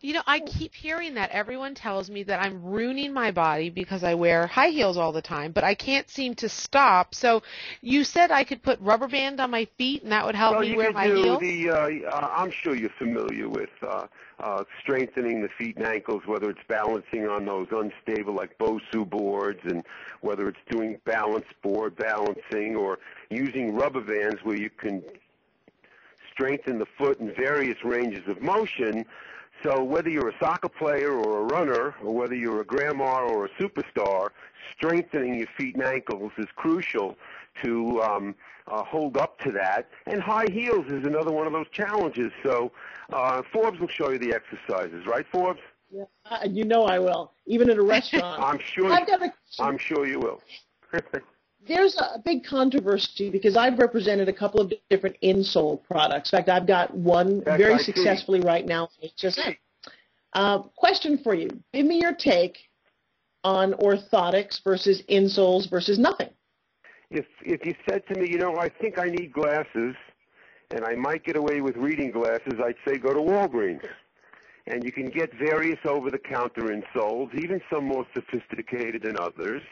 [0.00, 1.30] You know, I keep hearing that.
[1.30, 5.22] Everyone tells me that I'm ruining my body because I wear high heels all the
[5.22, 7.14] time, but I can't seem to stop.
[7.14, 7.42] So
[7.80, 10.60] you said I could put rubber band on my feet and that would help well,
[10.60, 11.40] me wear my heels?
[11.40, 14.06] The, uh, uh, I'm sure you're familiar with uh,
[14.40, 19.60] uh, strengthening the feet and ankles, whether it's balancing on those unstable like Bosu boards
[19.64, 19.82] and
[20.20, 22.98] whether it's doing balance board balancing or
[23.30, 25.02] using rubber bands where you can
[26.32, 29.04] strengthen the foot in various ranges of motion.
[29.62, 33.46] So whether you're a soccer player or a runner, or whether you're a grandma or
[33.46, 34.28] a superstar,
[34.72, 37.16] strengthening your feet and ankles is crucial
[37.62, 38.34] to um,
[38.68, 39.88] uh, hold up to that.
[40.06, 42.30] And high heels is another one of those challenges.
[42.44, 42.70] So
[43.12, 45.60] uh, Forbes will show you the exercises, right, Forbes?
[45.90, 46.04] Yeah,
[46.44, 47.32] you know I will.
[47.46, 48.40] Even at a restaurant.
[48.42, 48.92] I'm sure.
[48.92, 50.40] I've got a, I'm sure you will.
[51.66, 56.32] there's a big controversy because I've represented a couple of different insole products.
[56.32, 58.88] In fact, I've got one That's very successfully right now.
[59.00, 59.40] It's just
[60.34, 61.48] uh, question for you.
[61.72, 62.58] Give me your take
[63.44, 66.30] on orthotics versus insoles versus nothing.
[67.10, 69.94] if if you said to me, you know, I think I need glasses,
[70.70, 73.86] and I might get away with reading glasses, I'd say go to Walgreens,
[74.66, 79.62] and you can get various over-the-counter insoles, even some more sophisticated than others.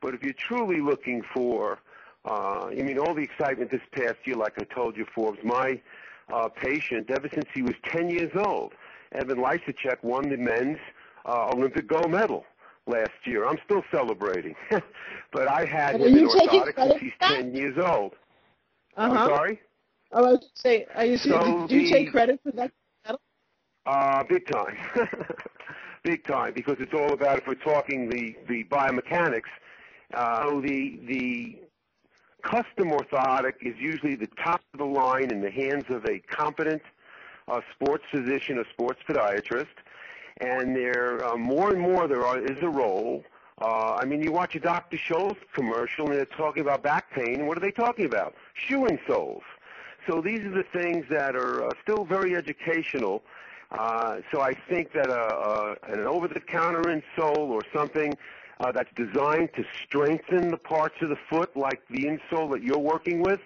[0.00, 1.78] But if you're truly looking for,
[2.24, 5.80] uh, I mean, all the excitement this past year, like I told you, Forbes, my
[6.32, 8.72] uh, patient, ever since he was 10 years old,
[9.12, 10.78] Evan Lysacek won the men's
[11.24, 12.44] uh, Olympic gold medal
[12.86, 13.46] last year.
[13.46, 14.54] I'm still celebrating.
[15.32, 18.12] but I had Are him in you taking orthotics credit since he's 10 years old.
[18.96, 19.12] Uh-huh.
[19.12, 19.60] I'm sorry?
[20.12, 22.70] Oh, I was say, used to, So do you the- take credit for that?
[23.04, 23.20] Medal?
[23.86, 24.76] Uh, big time.
[26.02, 29.50] big time, because it's all about, if we're talking the, the biomechanics,
[30.14, 31.58] uh, so the, the
[32.42, 36.82] custom orthotic is usually the top of the line in the hands of a competent
[37.48, 39.66] uh, sports physician or sports podiatrist.
[40.40, 43.24] And there, uh, more and more, there are, is a role.
[43.58, 44.98] Uh, I mean, you watch a Dr.
[44.98, 47.46] Scholl's commercial, and they're talking about back pain.
[47.46, 48.34] What are they talking about?
[48.52, 49.40] Shoe insoles.
[50.06, 53.22] So these are the things that are uh, still very educational.
[53.70, 58.14] Uh, so I think that uh, uh, an over-the-counter insole or something
[58.60, 62.78] uh, that's designed to strengthen the parts of the foot, like the insole that you're
[62.78, 63.40] working with,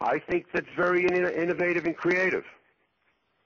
[0.00, 2.44] I think that's very in- innovative and creative.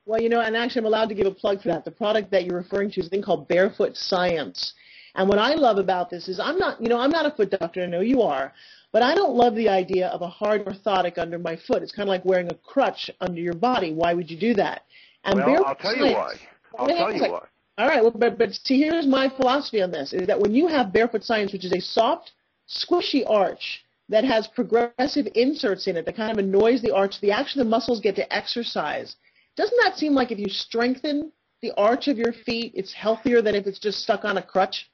[0.07, 1.85] Well, you know, and actually I'm allowed to give a plug for that.
[1.85, 4.75] The product that you're referring to is a thing called Barefoot Science.
[5.15, 7.51] And what I love about this is I'm not, you know, I'm not a foot
[7.51, 7.83] doctor.
[7.83, 8.53] I know you are.
[8.93, 11.83] But I don't love the idea of a hard orthotic under my foot.
[11.83, 13.93] It's kind of like wearing a crutch under your body.
[13.93, 14.83] Why would you do that?
[15.25, 16.41] And well, Barefoot I'll tell you Science-
[16.73, 16.79] why.
[16.79, 17.47] I'll tell you like- why.
[17.77, 20.69] All right, well, but but see, here's my philosophy on this: is that when you
[20.69, 22.33] have barefoot science, which is a soft,
[22.69, 27.33] squishy arch that has progressive inserts in it that kind of annoys the arch, the
[27.33, 29.17] actually the muscles get to exercise.
[29.57, 33.55] Doesn't that seem like if you strengthen the arch of your feet, it's healthier than
[33.55, 34.91] if it's just stuck on a crutch?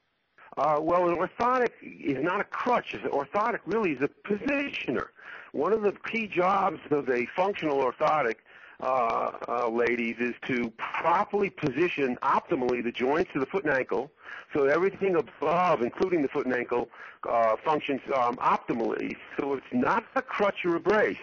[0.57, 2.95] Uh, well, an orthotic is not a crutch.
[2.95, 5.09] An orthotic really is a positioner.
[5.53, 8.37] One of the key jobs of a functional orthotic,
[8.83, 14.11] uh, uh, ladies, is to properly position optimally the joints of the foot and ankle
[14.55, 16.89] so everything above, including the foot and ankle,
[17.29, 19.17] uh, functions um, optimally.
[19.39, 21.17] So it's not a crutch or a brace.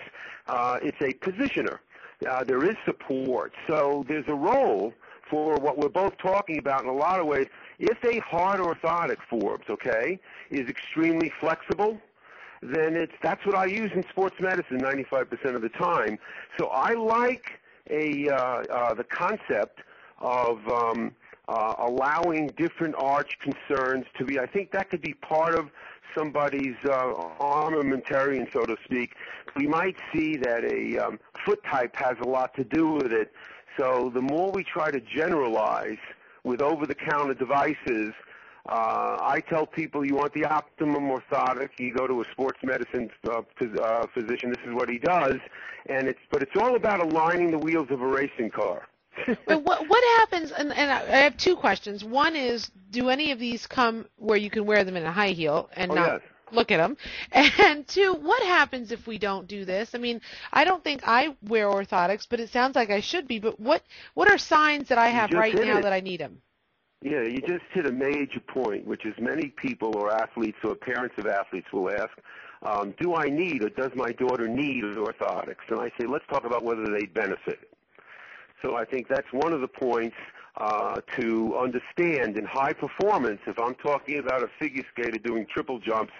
[0.47, 1.79] Uh, it's a positioner.
[2.27, 3.53] Uh, there is support.
[3.67, 4.93] So there's a role
[5.29, 7.47] for what we're both talking about in a lot of ways.
[7.79, 11.99] If a hard orthotic, Forbes, okay, is extremely flexible,
[12.61, 16.17] then it's that's what I use in sports medicine 95% of the time.
[16.59, 19.79] So I like a uh, uh, the concept
[20.19, 21.13] of um,
[21.47, 24.39] uh, allowing different arch concerns to be.
[24.39, 25.69] I think that could be part of
[26.17, 29.13] somebody's uh, armamentarium, so to speak.
[29.55, 33.31] We might see that a um, foot type has a lot to do with it.
[33.79, 35.99] So the more we try to generalize
[36.43, 38.13] with over-the-counter devices,
[38.67, 41.69] uh, I tell people you want the optimum orthotic.
[41.79, 44.49] You go to a sports medicine uh, phys- uh, physician.
[44.49, 45.37] This is what he does,
[45.87, 48.87] and it's but it's all about aligning the wheels of a racing car.
[49.47, 50.51] But what what happens?
[50.51, 52.03] And, and I I have two questions.
[52.03, 55.31] One is, do any of these come where you can wear them in a high
[55.31, 56.21] heel and Oh, not yes.
[56.51, 56.97] look at them?
[57.67, 59.95] And two, what happens if we don't do this?
[59.95, 60.21] I mean,
[60.53, 63.39] I don't think I wear orthotics, but it sounds like I should be.
[63.39, 63.81] But what
[64.13, 65.83] what are signs that I have right now it.
[65.83, 66.41] that I need them?
[67.01, 71.15] Yeah, you just hit a major point, which is many people or athletes or parents
[71.19, 72.09] of athletes will ask,
[72.63, 75.69] um, do I need or does my daughter need orthotics?
[75.69, 77.69] And I say, let's talk about whether they benefit.
[78.63, 80.15] So I think that's one of the points
[80.55, 83.41] uh, to understand in high performance.
[83.45, 86.13] If I'm talking about a figure skater doing triple jumps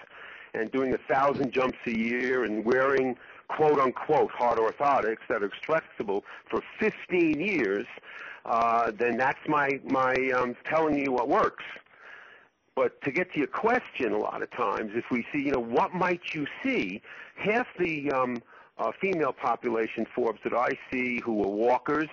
[0.54, 3.16] and doing a thousand jumps a year and wearing
[3.48, 7.86] quote unquote hard orthotics that are flexible for 15 years,
[8.44, 11.64] uh, then that's my my um, telling you what works.
[12.74, 15.58] But to get to your question, a lot of times, if we see, you know,
[15.58, 17.02] what might you see?
[17.34, 18.40] Half the um,
[18.78, 22.08] uh, female population, Forbes, that I see who are walkers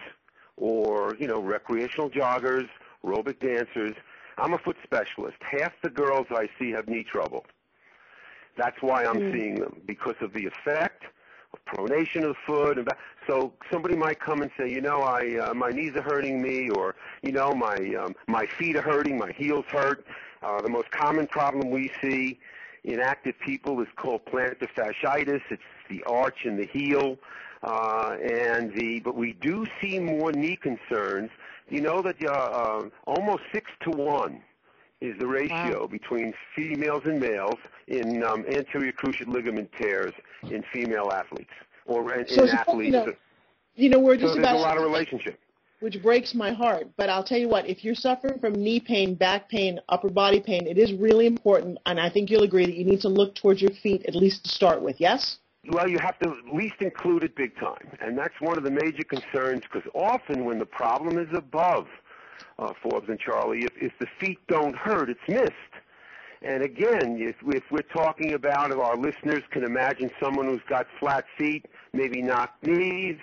[0.57, 2.67] or, you know, recreational joggers,
[3.03, 3.93] aerobic dancers.
[4.39, 5.37] I'm a foot specialist.
[5.39, 7.45] Half the girls I see have knee trouble.
[8.57, 9.33] That's why I'm mm.
[9.33, 11.03] seeing them because of the effect
[11.67, 12.77] pronation of the foot.
[12.77, 12.97] And back.
[13.27, 16.69] So somebody might come and say, you know, I uh, my knees are hurting me,
[16.69, 20.05] or you know, my um, my feet are hurting, my heels hurt.
[20.43, 22.39] Uh, the most common problem we see
[22.83, 25.41] in active people is called plantar fasciitis.
[25.49, 27.17] It's the arch in the heel.
[27.63, 31.31] Uh, and the but we do see more knee concerns.
[31.67, 34.43] You know that uh, uh, almost six to one
[35.01, 35.87] is the ratio wow.
[35.87, 41.51] between females and males in um, anterior cruciate ligament tears in female athletes
[41.85, 42.85] or in, so in athletes.
[42.85, 43.13] You know,
[43.75, 45.39] you know we're just so about a lot of relationship.
[45.81, 46.87] Which breaks my heart.
[46.97, 50.39] But I'll tell you what, if you're suffering from knee pain, back pain, upper body
[50.39, 53.35] pain, it is really important, and I think you'll agree that you need to look
[53.35, 54.99] towards your feet at least to start with.
[54.99, 55.37] Yes?
[55.69, 57.89] Well, you have to at least include it big time.
[57.99, 61.87] And that's one of the major concerns because often when the problem is above
[62.59, 65.51] uh, Forbes and Charlie, if, if the feet don't hurt, it's missed.
[66.41, 70.85] And again, if, if we're talking about, if our listeners can imagine someone who's got
[70.99, 73.17] flat feet, maybe not knees,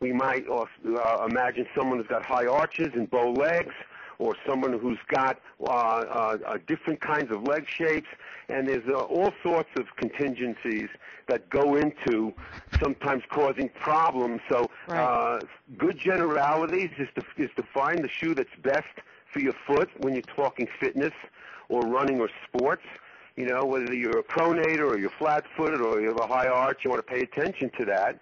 [0.00, 3.74] we might also, uh, imagine someone who's got high arches and bow legs,
[4.18, 8.08] or someone who's got uh, uh, uh, different kinds of leg shapes,
[8.48, 10.88] and there's uh, all sorts of contingencies
[11.26, 12.32] that go into
[12.82, 14.40] sometimes causing problems.
[14.50, 15.02] So, right.
[15.02, 15.40] uh,
[15.78, 18.86] good generalities is to is to find the shoe that's best
[19.32, 21.12] for your foot when you're talking fitness
[21.68, 22.84] or running or sports.
[23.36, 26.84] You know, whether you're a pronator or you're flat-footed or you have a high arch,
[26.84, 28.20] you want to pay attention to that.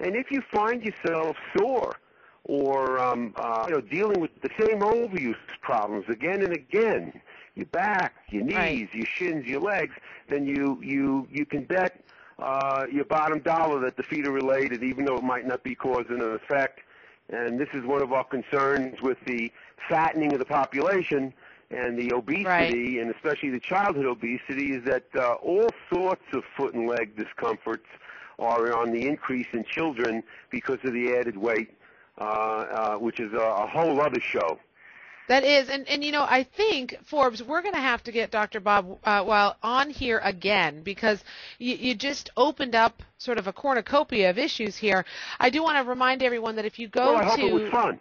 [0.00, 1.96] And if you find yourself sore
[2.44, 7.12] or um, uh, you know dealing with the same overuse problems again and again,
[7.54, 8.94] your back, your knees, right.
[8.94, 9.94] your shins, your legs,
[10.28, 12.04] then you you you can bet
[12.38, 15.74] uh, your bottom dollar that the feet are related, even though it might not be
[15.74, 16.80] causing an effect.
[17.30, 19.50] And this is one of our concerns with the
[19.88, 21.32] fattening of the population
[21.70, 23.02] and the obesity, right.
[23.02, 27.86] and especially the childhood obesity, is that uh, all sorts of foot and leg discomforts
[28.38, 31.70] are on the increase in children because of the added weight,
[32.98, 34.58] which is a, a whole other show.
[35.26, 38.30] That is, and, and you know, I think Forbes, we're going to have to get
[38.30, 38.60] Dr.
[38.60, 41.24] Bob uh, Weil on here again because
[41.58, 45.06] you, you just opened up sort of a cornucopia of issues here.
[45.40, 47.52] I do want to remind everyone that if you go well, I to hope it
[47.54, 48.00] was fun.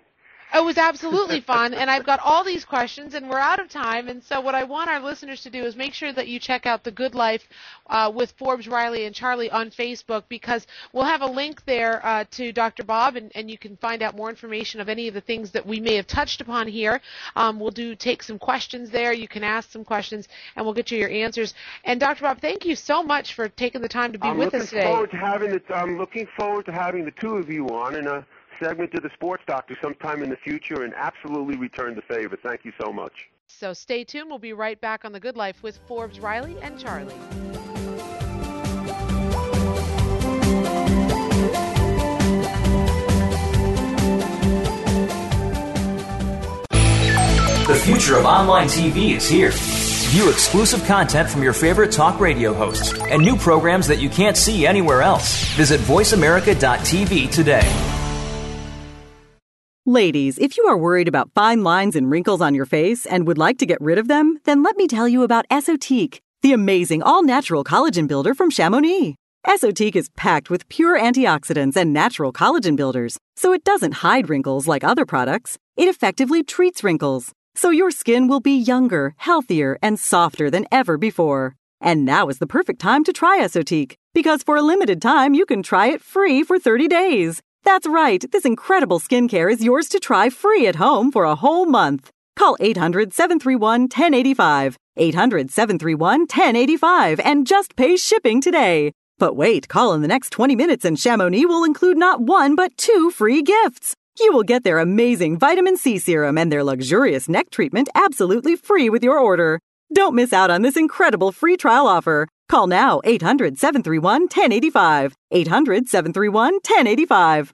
[0.53, 4.07] It was absolutely fun, and I've got all these questions, and we're out of time.
[4.07, 6.65] And so, what I want our listeners to do is make sure that you check
[6.67, 7.47] out the Good Life
[7.87, 12.25] uh, with Forbes, Riley, and Charlie on Facebook because we'll have a link there uh,
[12.31, 12.83] to Dr.
[12.83, 15.65] Bob, and, and you can find out more information of any of the things that
[15.65, 17.01] we may have touched upon here.
[17.35, 19.11] Um, we'll do take some questions there.
[19.11, 21.55] You can ask some questions, and we'll get you your answers.
[21.83, 22.21] And Dr.
[22.21, 24.83] Bob, thank you so much for taking the time to be I'm with us today.
[24.83, 28.07] Forward to having the, I'm looking forward to having the two of you on, and.
[28.07, 28.21] Uh,
[28.61, 32.37] segment to the Sports Doctor sometime in the future and absolutely return the favor.
[32.41, 33.29] Thank you so much.
[33.47, 34.29] So stay tuned.
[34.29, 37.13] We'll be right back on The Good Life with Forbes, Riley, and Charlie.
[47.65, 49.51] The future of online TV is here.
[50.13, 54.37] View exclusive content from your favorite talk radio hosts and new programs that you can't
[54.37, 55.45] see anywhere else.
[55.55, 57.82] Visit VoiceAmerica.tv today.
[59.85, 63.37] Ladies, if you are worried about fine lines and wrinkles on your face and would
[63.37, 67.03] like to get rid of them, then let me tell you about Esotique, the amazing
[67.03, 69.15] all natural collagen builder from Chamonix.
[69.45, 74.69] Esotique is packed with pure antioxidants and natural collagen builders, so it doesn't hide wrinkles
[74.69, 75.57] like other products.
[75.75, 80.97] It effectively treats wrinkles, so your skin will be younger, healthier, and softer than ever
[80.97, 81.57] before.
[81.81, 85.45] And now is the perfect time to try Esotique, because for a limited time you
[85.45, 87.41] can try it free for 30 days.
[87.63, 88.23] That's right.
[88.31, 92.11] This incredible skincare is yours to try free at home for a whole month.
[92.35, 94.77] Call 800 731 1085.
[94.97, 98.91] 800 731 1085 and just pay shipping today.
[99.17, 102.75] But wait, call in the next 20 minutes and Chamonix will include not one but
[102.77, 103.95] two free gifts.
[104.19, 108.89] You will get their amazing vitamin C serum and their luxurious neck treatment absolutely free
[108.89, 109.59] with your order.
[109.93, 112.27] Don't miss out on this incredible free trial offer.
[112.49, 115.15] Call now 800 731 1085.
[115.31, 117.53] 800 731 1085.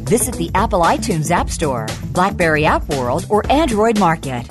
[0.05, 4.47] Visit the Apple iTunes App Store, Blackberry App World, or Android Market.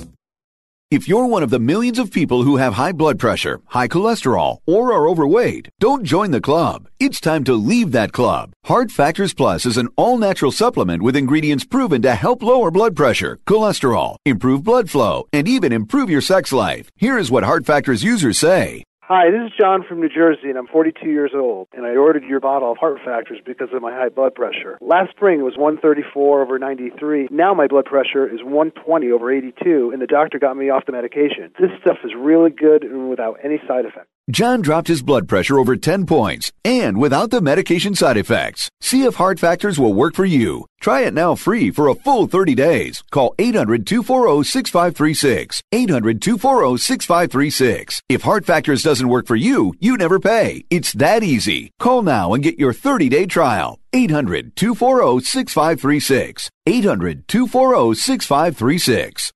[0.91, 4.59] If you're one of the millions of people who have high blood pressure, high cholesterol,
[4.67, 6.89] or are overweight, don't join the club.
[6.99, 8.51] It's time to leave that club.
[8.65, 12.97] Heart Factors Plus is an all natural supplement with ingredients proven to help lower blood
[12.97, 16.91] pressure, cholesterol, improve blood flow, and even improve your sex life.
[16.97, 18.83] Here is what Heart Factors users say.
[19.13, 22.23] Hi, this is John from New Jersey, and I'm 42 years old, and I ordered
[22.23, 24.79] your bottle of Heart Factors because of my high blood pressure.
[24.81, 27.27] Last spring it was 134 over 93.
[27.29, 30.93] Now my blood pressure is 120 over 82, and the doctor got me off the
[30.93, 31.51] medication.
[31.59, 34.07] This stuff is really good and without any side effects.
[34.31, 38.69] John dropped his blood pressure over 10 points and without the medication side effects.
[38.81, 40.67] See if Heart Factors will work for you.
[40.81, 43.03] Try it now free for a full 30 days.
[43.11, 45.63] Call 800 240 6536.
[45.73, 48.03] 800 240 6536.
[48.09, 50.65] If Heart Factors doesn't work for you, you never pay.
[50.71, 51.71] It's that easy.
[51.79, 53.79] Call now and get your 30 day trial.
[53.93, 56.51] 800 240 6536.
[56.67, 59.33] 800 240 6536.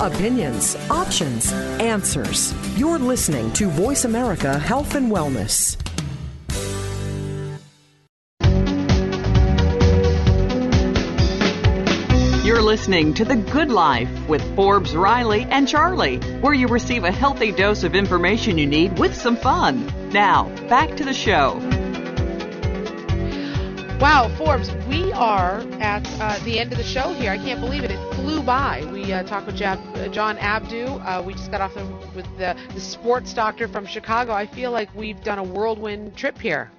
[0.00, 2.54] Opinions, options, answers.
[2.78, 5.76] You're listening to Voice America Health and Wellness.
[12.48, 17.12] You're listening to The Good Life with Forbes, Riley, and Charlie, where you receive a
[17.12, 19.86] healthy dose of information you need with some fun.
[20.12, 21.58] Now, back to the show.
[24.00, 27.32] Wow, Forbes, we are at uh, the end of the show here.
[27.32, 27.90] I can't believe it.
[27.90, 28.88] It flew by.
[28.90, 31.04] We uh, talked with Jab, uh, John Abdo.
[31.04, 31.84] Uh, we just got off the,
[32.16, 34.32] with the, the sports doctor from Chicago.
[34.32, 36.70] I feel like we've done a whirlwind trip here.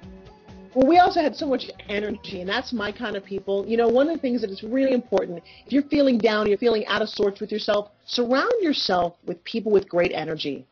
[0.76, 3.66] Well, we also had so much energy, and that's my kind of people.
[3.68, 6.58] You know, one of the things that is really important, if you're feeling down, you're
[6.58, 10.68] feeling out of sorts with yourself, surround yourself with people with great energy.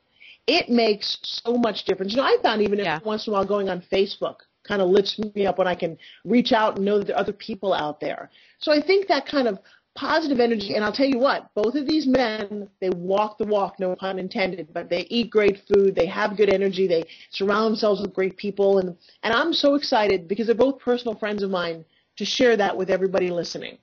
[0.45, 2.14] It makes so much difference.
[2.14, 3.00] You know, I found even yeah.
[3.04, 4.38] once in a while going on Facebook
[4.68, 7.20] kind of lifts me up when I can reach out and know that there are
[7.20, 8.30] other people out there.
[8.60, 9.60] So I think that kind of
[9.98, 10.76] positive energy.
[10.76, 14.20] And I'll tell you what, both of these men, they walk the walk, no pun
[14.20, 18.38] intended, but they eat great food, they have good energy, they surround themselves with great
[18.38, 18.78] people.
[18.78, 21.84] And, and I'm so excited because they're both personal friends of mine
[22.18, 23.80] to share that with everybody listening.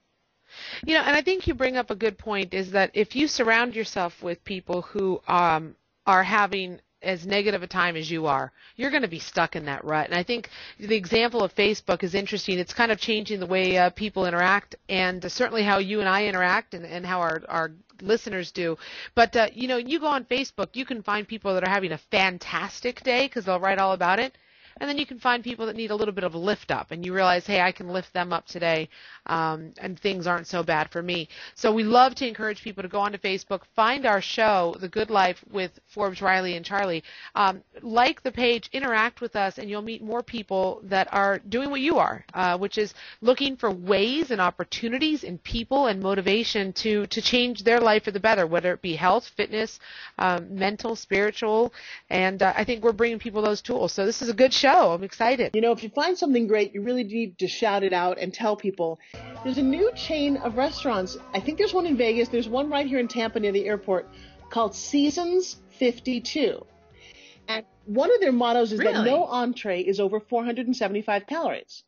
[0.86, 3.26] You know, and I think you bring up a good point is that if you
[3.26, 5.74] surround yourself with people who um,
[6.06, 9.66] are having as negative a time as you are, you're going to be stuck in
[9.66, 10.06] that rut.
[10.06, 10.48] And I think
[10.78, 12.58] the example of Facebook is interesting.
[12.58, 16.08] It's kind of changing the way uh, people interact, and uh, certainly how you and
[16.08, 18.76] I interact, and, and how our our listeners do.
[19.14, 21.92] But uh, you know, you go on Facebook, you can find people that are having
[21.92, 24.36] a fantastic day because they'll write all about it.
[24.80, 26.90] And then you can find people that need a little bit of a lift up,
[26.90, 28.88] and you realize, hey, I can lift them up today,
[29.26, 31.28] um, and things aren't so bad for me.
[31.54, 35.10] So we love to encourage people to go onto Facebook, find our show, The Good
[35.10, 37.04] Life with Forbes, Riley, and Charlie.
[37.34, 41.70] Um, like the page, interact with us, and you'll meet more people that are doing
[41.70, 46.72] what you are, uh, which is looking for ways and opportunities and people and motivation
[46.72, 49.78] to to change their life for the better, whether it be health, fitness,
[50.18, 51.72] um, mental, spiritual,
[52.10, 53.92] and uh, I think we're bringing people those tools.
[53.92, 54.92] So this is a good show show.
[54.92, 55.54] I'm excited.
[55.54, 58.32] You know, if you find something great, you really need to shout it out and
[58.32, 58.98] tell people.
[59.42, 61.18] There's a new chain of restaurants.
[61.34, 62.28] I think there's one in Vegas.
[62.28, 64.08] There's one right here in Tampa near the airport
[64.48, 66.64] called Seasons 52.
[67.48, 68.94] And one of their mottos is really?
[68.94, 71.82] that no entree is over 475 calories.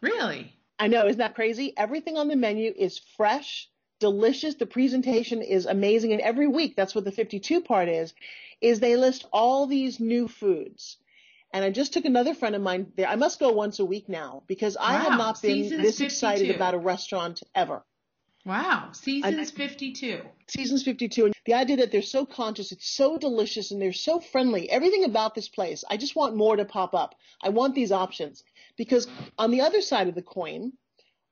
[0.00, 0.54] Really?
[0.78, 1.74] I know, isn't that crazy?
[1.76, 3.68] Everything on the menu is fresh,
[3.98, 4.54] delicious.
[4.54, 6.12] The presentation is amazing.
[6.12, 8.14] And every week, that's what the 52 part is,
[8.60, 10.96] is they list all these new foods.
[11.52, 13.08] And I just took another friend of mine there.
[13.08, 15.10] I must go once a week now because I wow.
[15.10, 16.04] have not been Seasons this 52.
[16.04, 17.82] excited about a restaurant ever.
[18.46, 20.22] Wow, seasons 52.
[20.46, 21.26] Seasons 52.
[21.26, 24.70] And the idea that they're so conscious, it's so delicious, and they're so friendly.
[24.70, 27.14] Everything about this place, I just want more to pop up.
[27.42, 28.42] I want these options.
[28.78, 30.72] Because on the other side of the coin,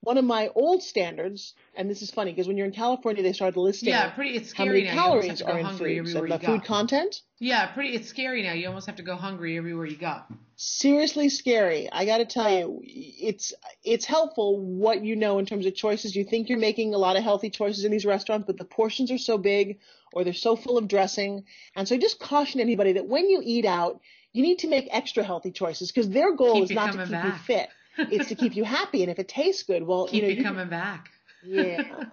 [0.01, 3.33] one of my old standards, and this is funny because when you're in California, they
[3.33, 4.37] started listing Yeah, pretty.
[4.37, 5.05] It's how scary many now.
[5.07, 7.23] You almost have calories are in and the food content.
[7.39, 7.95] Yeah, pretty.
[7.95, 8.53] It's scary now.
[8.53, 10.21] You almost have to go hungry everywhere you go.
[10.57, 11.89] Seriously scary.
[11.91, 13.53] I got to tell you, it's
[13.85, 16.17] it's helpful what you know in terms of choices.
[16.17, 19.11] You think you're making a lot of healthy choices in these restaurants, but the portions
[19.11, 19.79] are so big
[20.13, 21.45] or they're so full of dressing.
[21.77, 24.01] And so I just caution anybody that when you eat out,
[24.33, 27.25] you need to make extra healthy choices because their goal Keep is not to keep
[27.25, 27.69] you fit.
[27.99, 29.03] It's to keep you happy.
[29.03, 31.11] And if it tastes good, well, Keep you know, you you coming back.
[31.45, 32.05] yeah.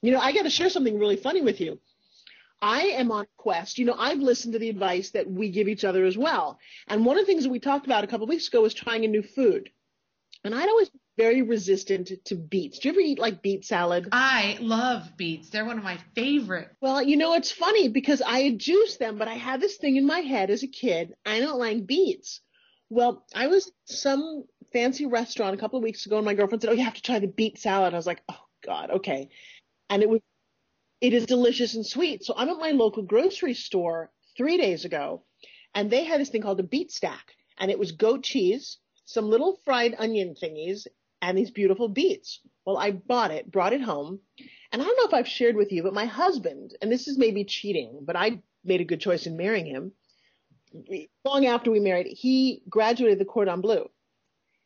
[0.00, 1.78] You know, I got to share something really funny with you.
[2.62, 3.78] I am on a quest.
[3.78, 6.58] You know, I've listened to the advice that we give each other as well.
[6.88, 8.74] And one of the things that we talked about a couple of weeks ago was
[8.74, 9.70] trying a new food.
[10.44, 12.78] And I'd always been very resistant to beets.
[12.78, 14.08] Do you ever eat like beet salad?
[14.12, 15.50] I love beets.
[15.50, 16.70] They're one of my favorite.
[16.80, 19.96] Well, you know, it's funny because I had juiced them, but I had this thing
[19.96, 21.14] in my head as a kid.
[21.26, 22.40] I don't like beets.
[22.90, 26.70] Well, I was some fancy restaurant a couple of weeks ago, and my girlfriend said,
[26.70, 29.28] "Oh, you have to try the beet salad." I was like, "Oh God, okay."
[29.90, 30.20] And it was,
[31.00, 32.24] it is delicious and sweet.
[32.24, 35.24] So I'm at my local grocery store three days ago,
[35.74, 39.30] and they had this thing called a beet stack, and it was goat cheese, some
[39.30, 40.86] little fried onion thingies,
[41.22, 42.40] and these beautiful beets.
[42.66, 44.20] Well, I bought it, brought it home,
[44.72, 47.18] and I don't know if I've shared with you, but my husband, and this is
[47.18, 49.92] maybe cheating, but I made a good choice in marrying him.
[51.24, 53.88] Long after we married, he graduated the Cordon Bleu,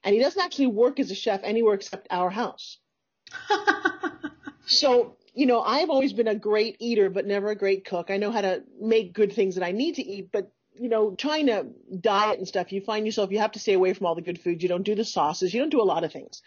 [0.04, 2.78] and he doesn't actually work as a chef anywhere except our house.
[4.66, 8.10] so, you know, I've always been a great eater, but never a great cook.
[8.10, 11.14] I know how to make good things that I need to eat, but you know,
[11.14, 11.66] trying to
[12.00, 14.40] diet and stuff, you find yourself, you have to stay away from all the good
[14.40, 14.62] foods.
[14.62, 15.52] You don't do the sauces.
[15.52, 16.42] You don't do a lot of things.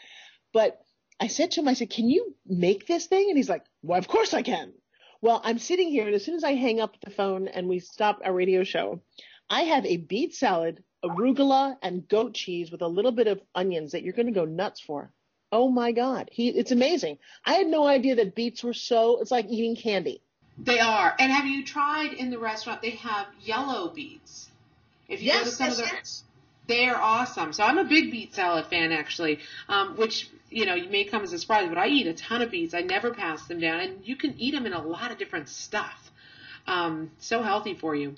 [0.53, 0.80] But
[1.20, 3.30] I said to him, I said, can you make this thing?
[3.30, 4.74] And he's like, well, of course I can.
[5.22, 7.80] Well, I'm sitting here and as soon as I hang up the phone and we
[7.80, 9.01] stop our radio show,
[9.49, 13.91] I have a beet salad, arugula and goat cheese with a little bit of onions
[13.91, 15.11] that you're going to go nuts for.
[15.51, 16.29] Oh my God.
[16.31, 17.19] He, it's amazing.
[17.45, 20.21] I had no idea that beets were so, it's like eating candy.
[20.57, 21.15] They are.
[21.19, 22.81] And have you tried in the restaurant?
[22.81, 24.49] They have yellow beets.
[25.07, 26.23] If you go to Yes, some yes, of the, yes.
[26.67, 27.53] they are awesome.
[27.53, 31.23] So I'm a big beet salad fan actually, um, which you know you may come
[31.23, 32.73] as a surprise, but I eat a ton of beets.
[32.73, 35.49] I never pass them down, and you can eat them in a lot of different
[35.49, 36.11] stuff.
[36.67, 38.15] Um, so healthy for you.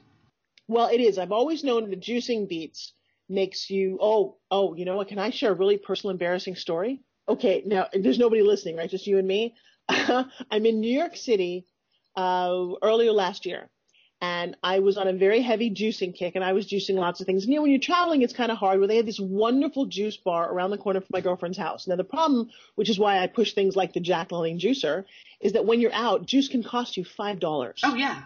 [0.68, 1.18] Well, it is.
[1.18, 2.94] I've always known that juicing beets
[3.30, 5.08] makes you, oh, oh, you know what?
[5.08, 7.02] Can I share a really personal, embarrassing story?
[7.28, 8.90] Okay, now there's nobody listening, right?
[8.90, 9.56] Just you and me.
[9.90, 11.66] I'm in New York City
[12.16, 13.70] uh, earlier last year,
[14.22, 17.26] and I was on a very heavy juicing kick, and I was juicing lots of
[17.26, 17.44] things.
[17.44, 18.80] And, you know, when you're traveling, it's kind of hard.
[18.80, 21.88] Where they had this wonderful juice bar around the corner from my girlfriend's house.
[21.88, 25.06] Now, the problem, which is why I push things like the Jack juicer,
[25.42, 27.82] is that when you're out, juice can cost you five dollars.
[27.84, 28.24] Oh yeah.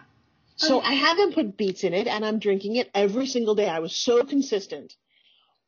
[0.60, 3.68] So I haven't put beets in it and I'm drinking it every single day.
[3.68, 4.94] I was so consistent.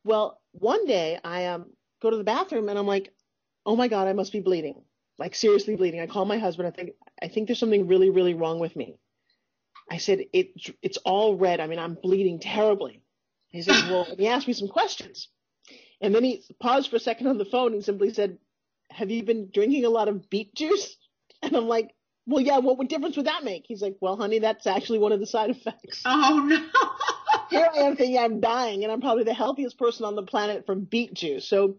[0.03, 1.71] Well, one day I um
[2.01, 3.11] go to the bathroom and I'm like,
[3.65, 4.83] "Oh my god, I must be bleeding."
[5.17, 5.99] Like seriously bleeding.
[5.99, 6.67] I call my husband.
[6.67, 6.91] I think
[7.21, 8.97] I think there's something really really wrong with me.
[9.89, 11.59] I said, "It it's all red.
[11.59, 13.01] I mean, I'm bleeding terribly."
[13.49, 15.29] He said, "Well," he asked me some questions.
[16.01, 18.37] And then he paused for a second on the phone and simply said,
[18.91, 20.95] "Have you been drinking a lot of beet juice?"
[21.41, 21.93] And I'm like,
[22.25, 23.65] well, yeah, what, difference would that make?
[23.67, 26.03] He's like, well, honey, that's actually one of the side effects.
[26.05, 26.65] Oh, no.
[27.49, 30.65] Here I am thinking I'm dying, and I'm probably the healthiest person on the planet
[30.65, 31.45] from beet juice.
[31.45, 31.77] So,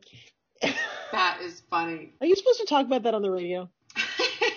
[1.12, 2.12] That is funny.
[2.20, 3.68] are you supposed to talk about that on the radio?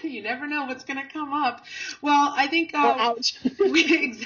[0.04, 1.66] you never know what's going to come up.
[2.02, 3.38] Well, I think uh, ouch.
[3.60, 4.18] we,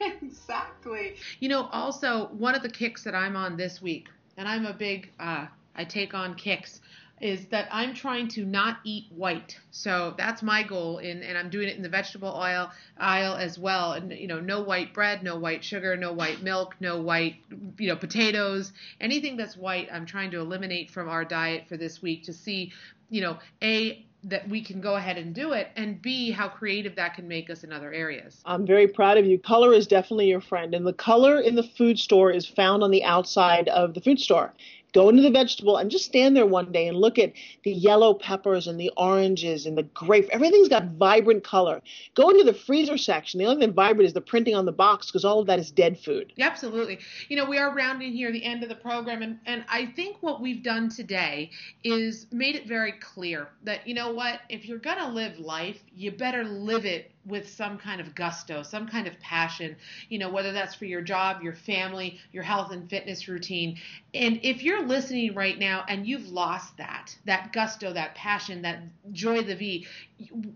[0.00, 1.14] exactly.
[1.38, 4.72] You know, also one of the kicks that I'm on this week, and I'm a
[4.72, 6.80] big, uh, I take on kicks,
[7.20, 9.58] is that I'm trying to not eat white.
[9.70, 13.58] So that's my goal, in, and I'm doing it in the vegetable oil aisle as
[13.58, 13.92] well.
[13.92, 17.36] And you know, no white bread, no white sugar, no white milk, no white,
[17.78, 19.88] you know, potatoes, anything that's white.
[19.92, 22.72] I'm trying to eliminate from our diet for this week to see,
[23.10, 26.94] you know, a that we can go ahead and do it, and B, how creative
[26.96, 28.42] that can make us in other areas.
[28.44, 29.38] I'm very proud of you.
[29.38, 32.90] Color is definitely your friend, and the color in the food store is found on
[32.90, 34.52] the outside of the food store.
[34.92, 37.32] Go into the vegetable and just stand there one day and look at
[37.64, 40.28] the yellow peppers and the oranges and the grape.
[40.30, 41.80] Everything's got vibrant color.
[42.14, 43.38] Go into the freezer section.
[43.38, 45.70] The only thing vibrant is the printing on the box because all of that is
[45.70, 46.32] dead food.
[46.36, 46.98] Yeah, absolutely.
[47.28, 50.16] You know, we are rounding here the end of the program, and, and I think
[50.20, 51.50] what we've done today
[51.84, 55.82] is made it very clear that, you know what, if you're going to live life,
[55.94, 59.76] you better live it with some kind of gusto, some kind of passion,
[60.08, 63.78] you know, whether that's for your job, your family, your health and fitness routine.
[64.14, 68.82] And if you're listening right now and you've lost that, that gusto, that passion, that
[69.12, 69.86] joy the V,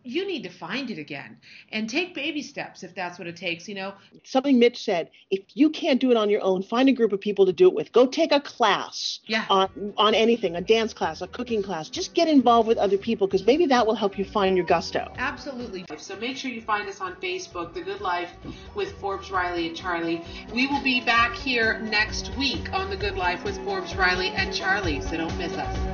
[0.03, 1.39] you need to find it again
[1.73, 3.95] and take baby steps if that's what it takes, you know.
[4.23, 7.21] Something Mitch said, if you can't do it on your own, find a group of
[7.21, 7.93] people to do it with.
[7.93, 9.47] Go take a class yeah.
[9.49, 11.89] on on anything, a dance class, a cooking class.
[11.89, 15.13] Just get involved with other people because maybe that will help you find your gusto.
[15.17, 15.85] Absolutely.
[15.97, 18.33] So make sure you find us on Facebook, The Good Life
[18.75, 20.23] with Forbes Riley and Charlie.
[20.53, 24.53] We will be back here next week on The Good Life with Forbes Riley and
[24.55, 25.94] Charlie, so don't miss us.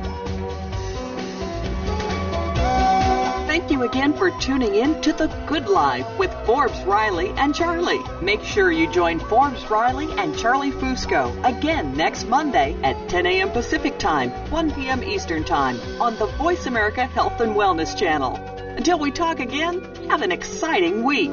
[3.46, 8.00] Thank you again for tuning in to The Good Life with Forbes Riley and Charlie.
[8.22, 13.50] Make sure you join Forbes Riley and Charlie Fusco again next Monday at 10 a.m.
[13.50, 15.02] Pacific Time, 1 p.m.
[15.02, 18.36] Eastern Time on the Voice America Health and Wellness Channel.
[18.76, 21.32] Until we talk again, have an exciting week.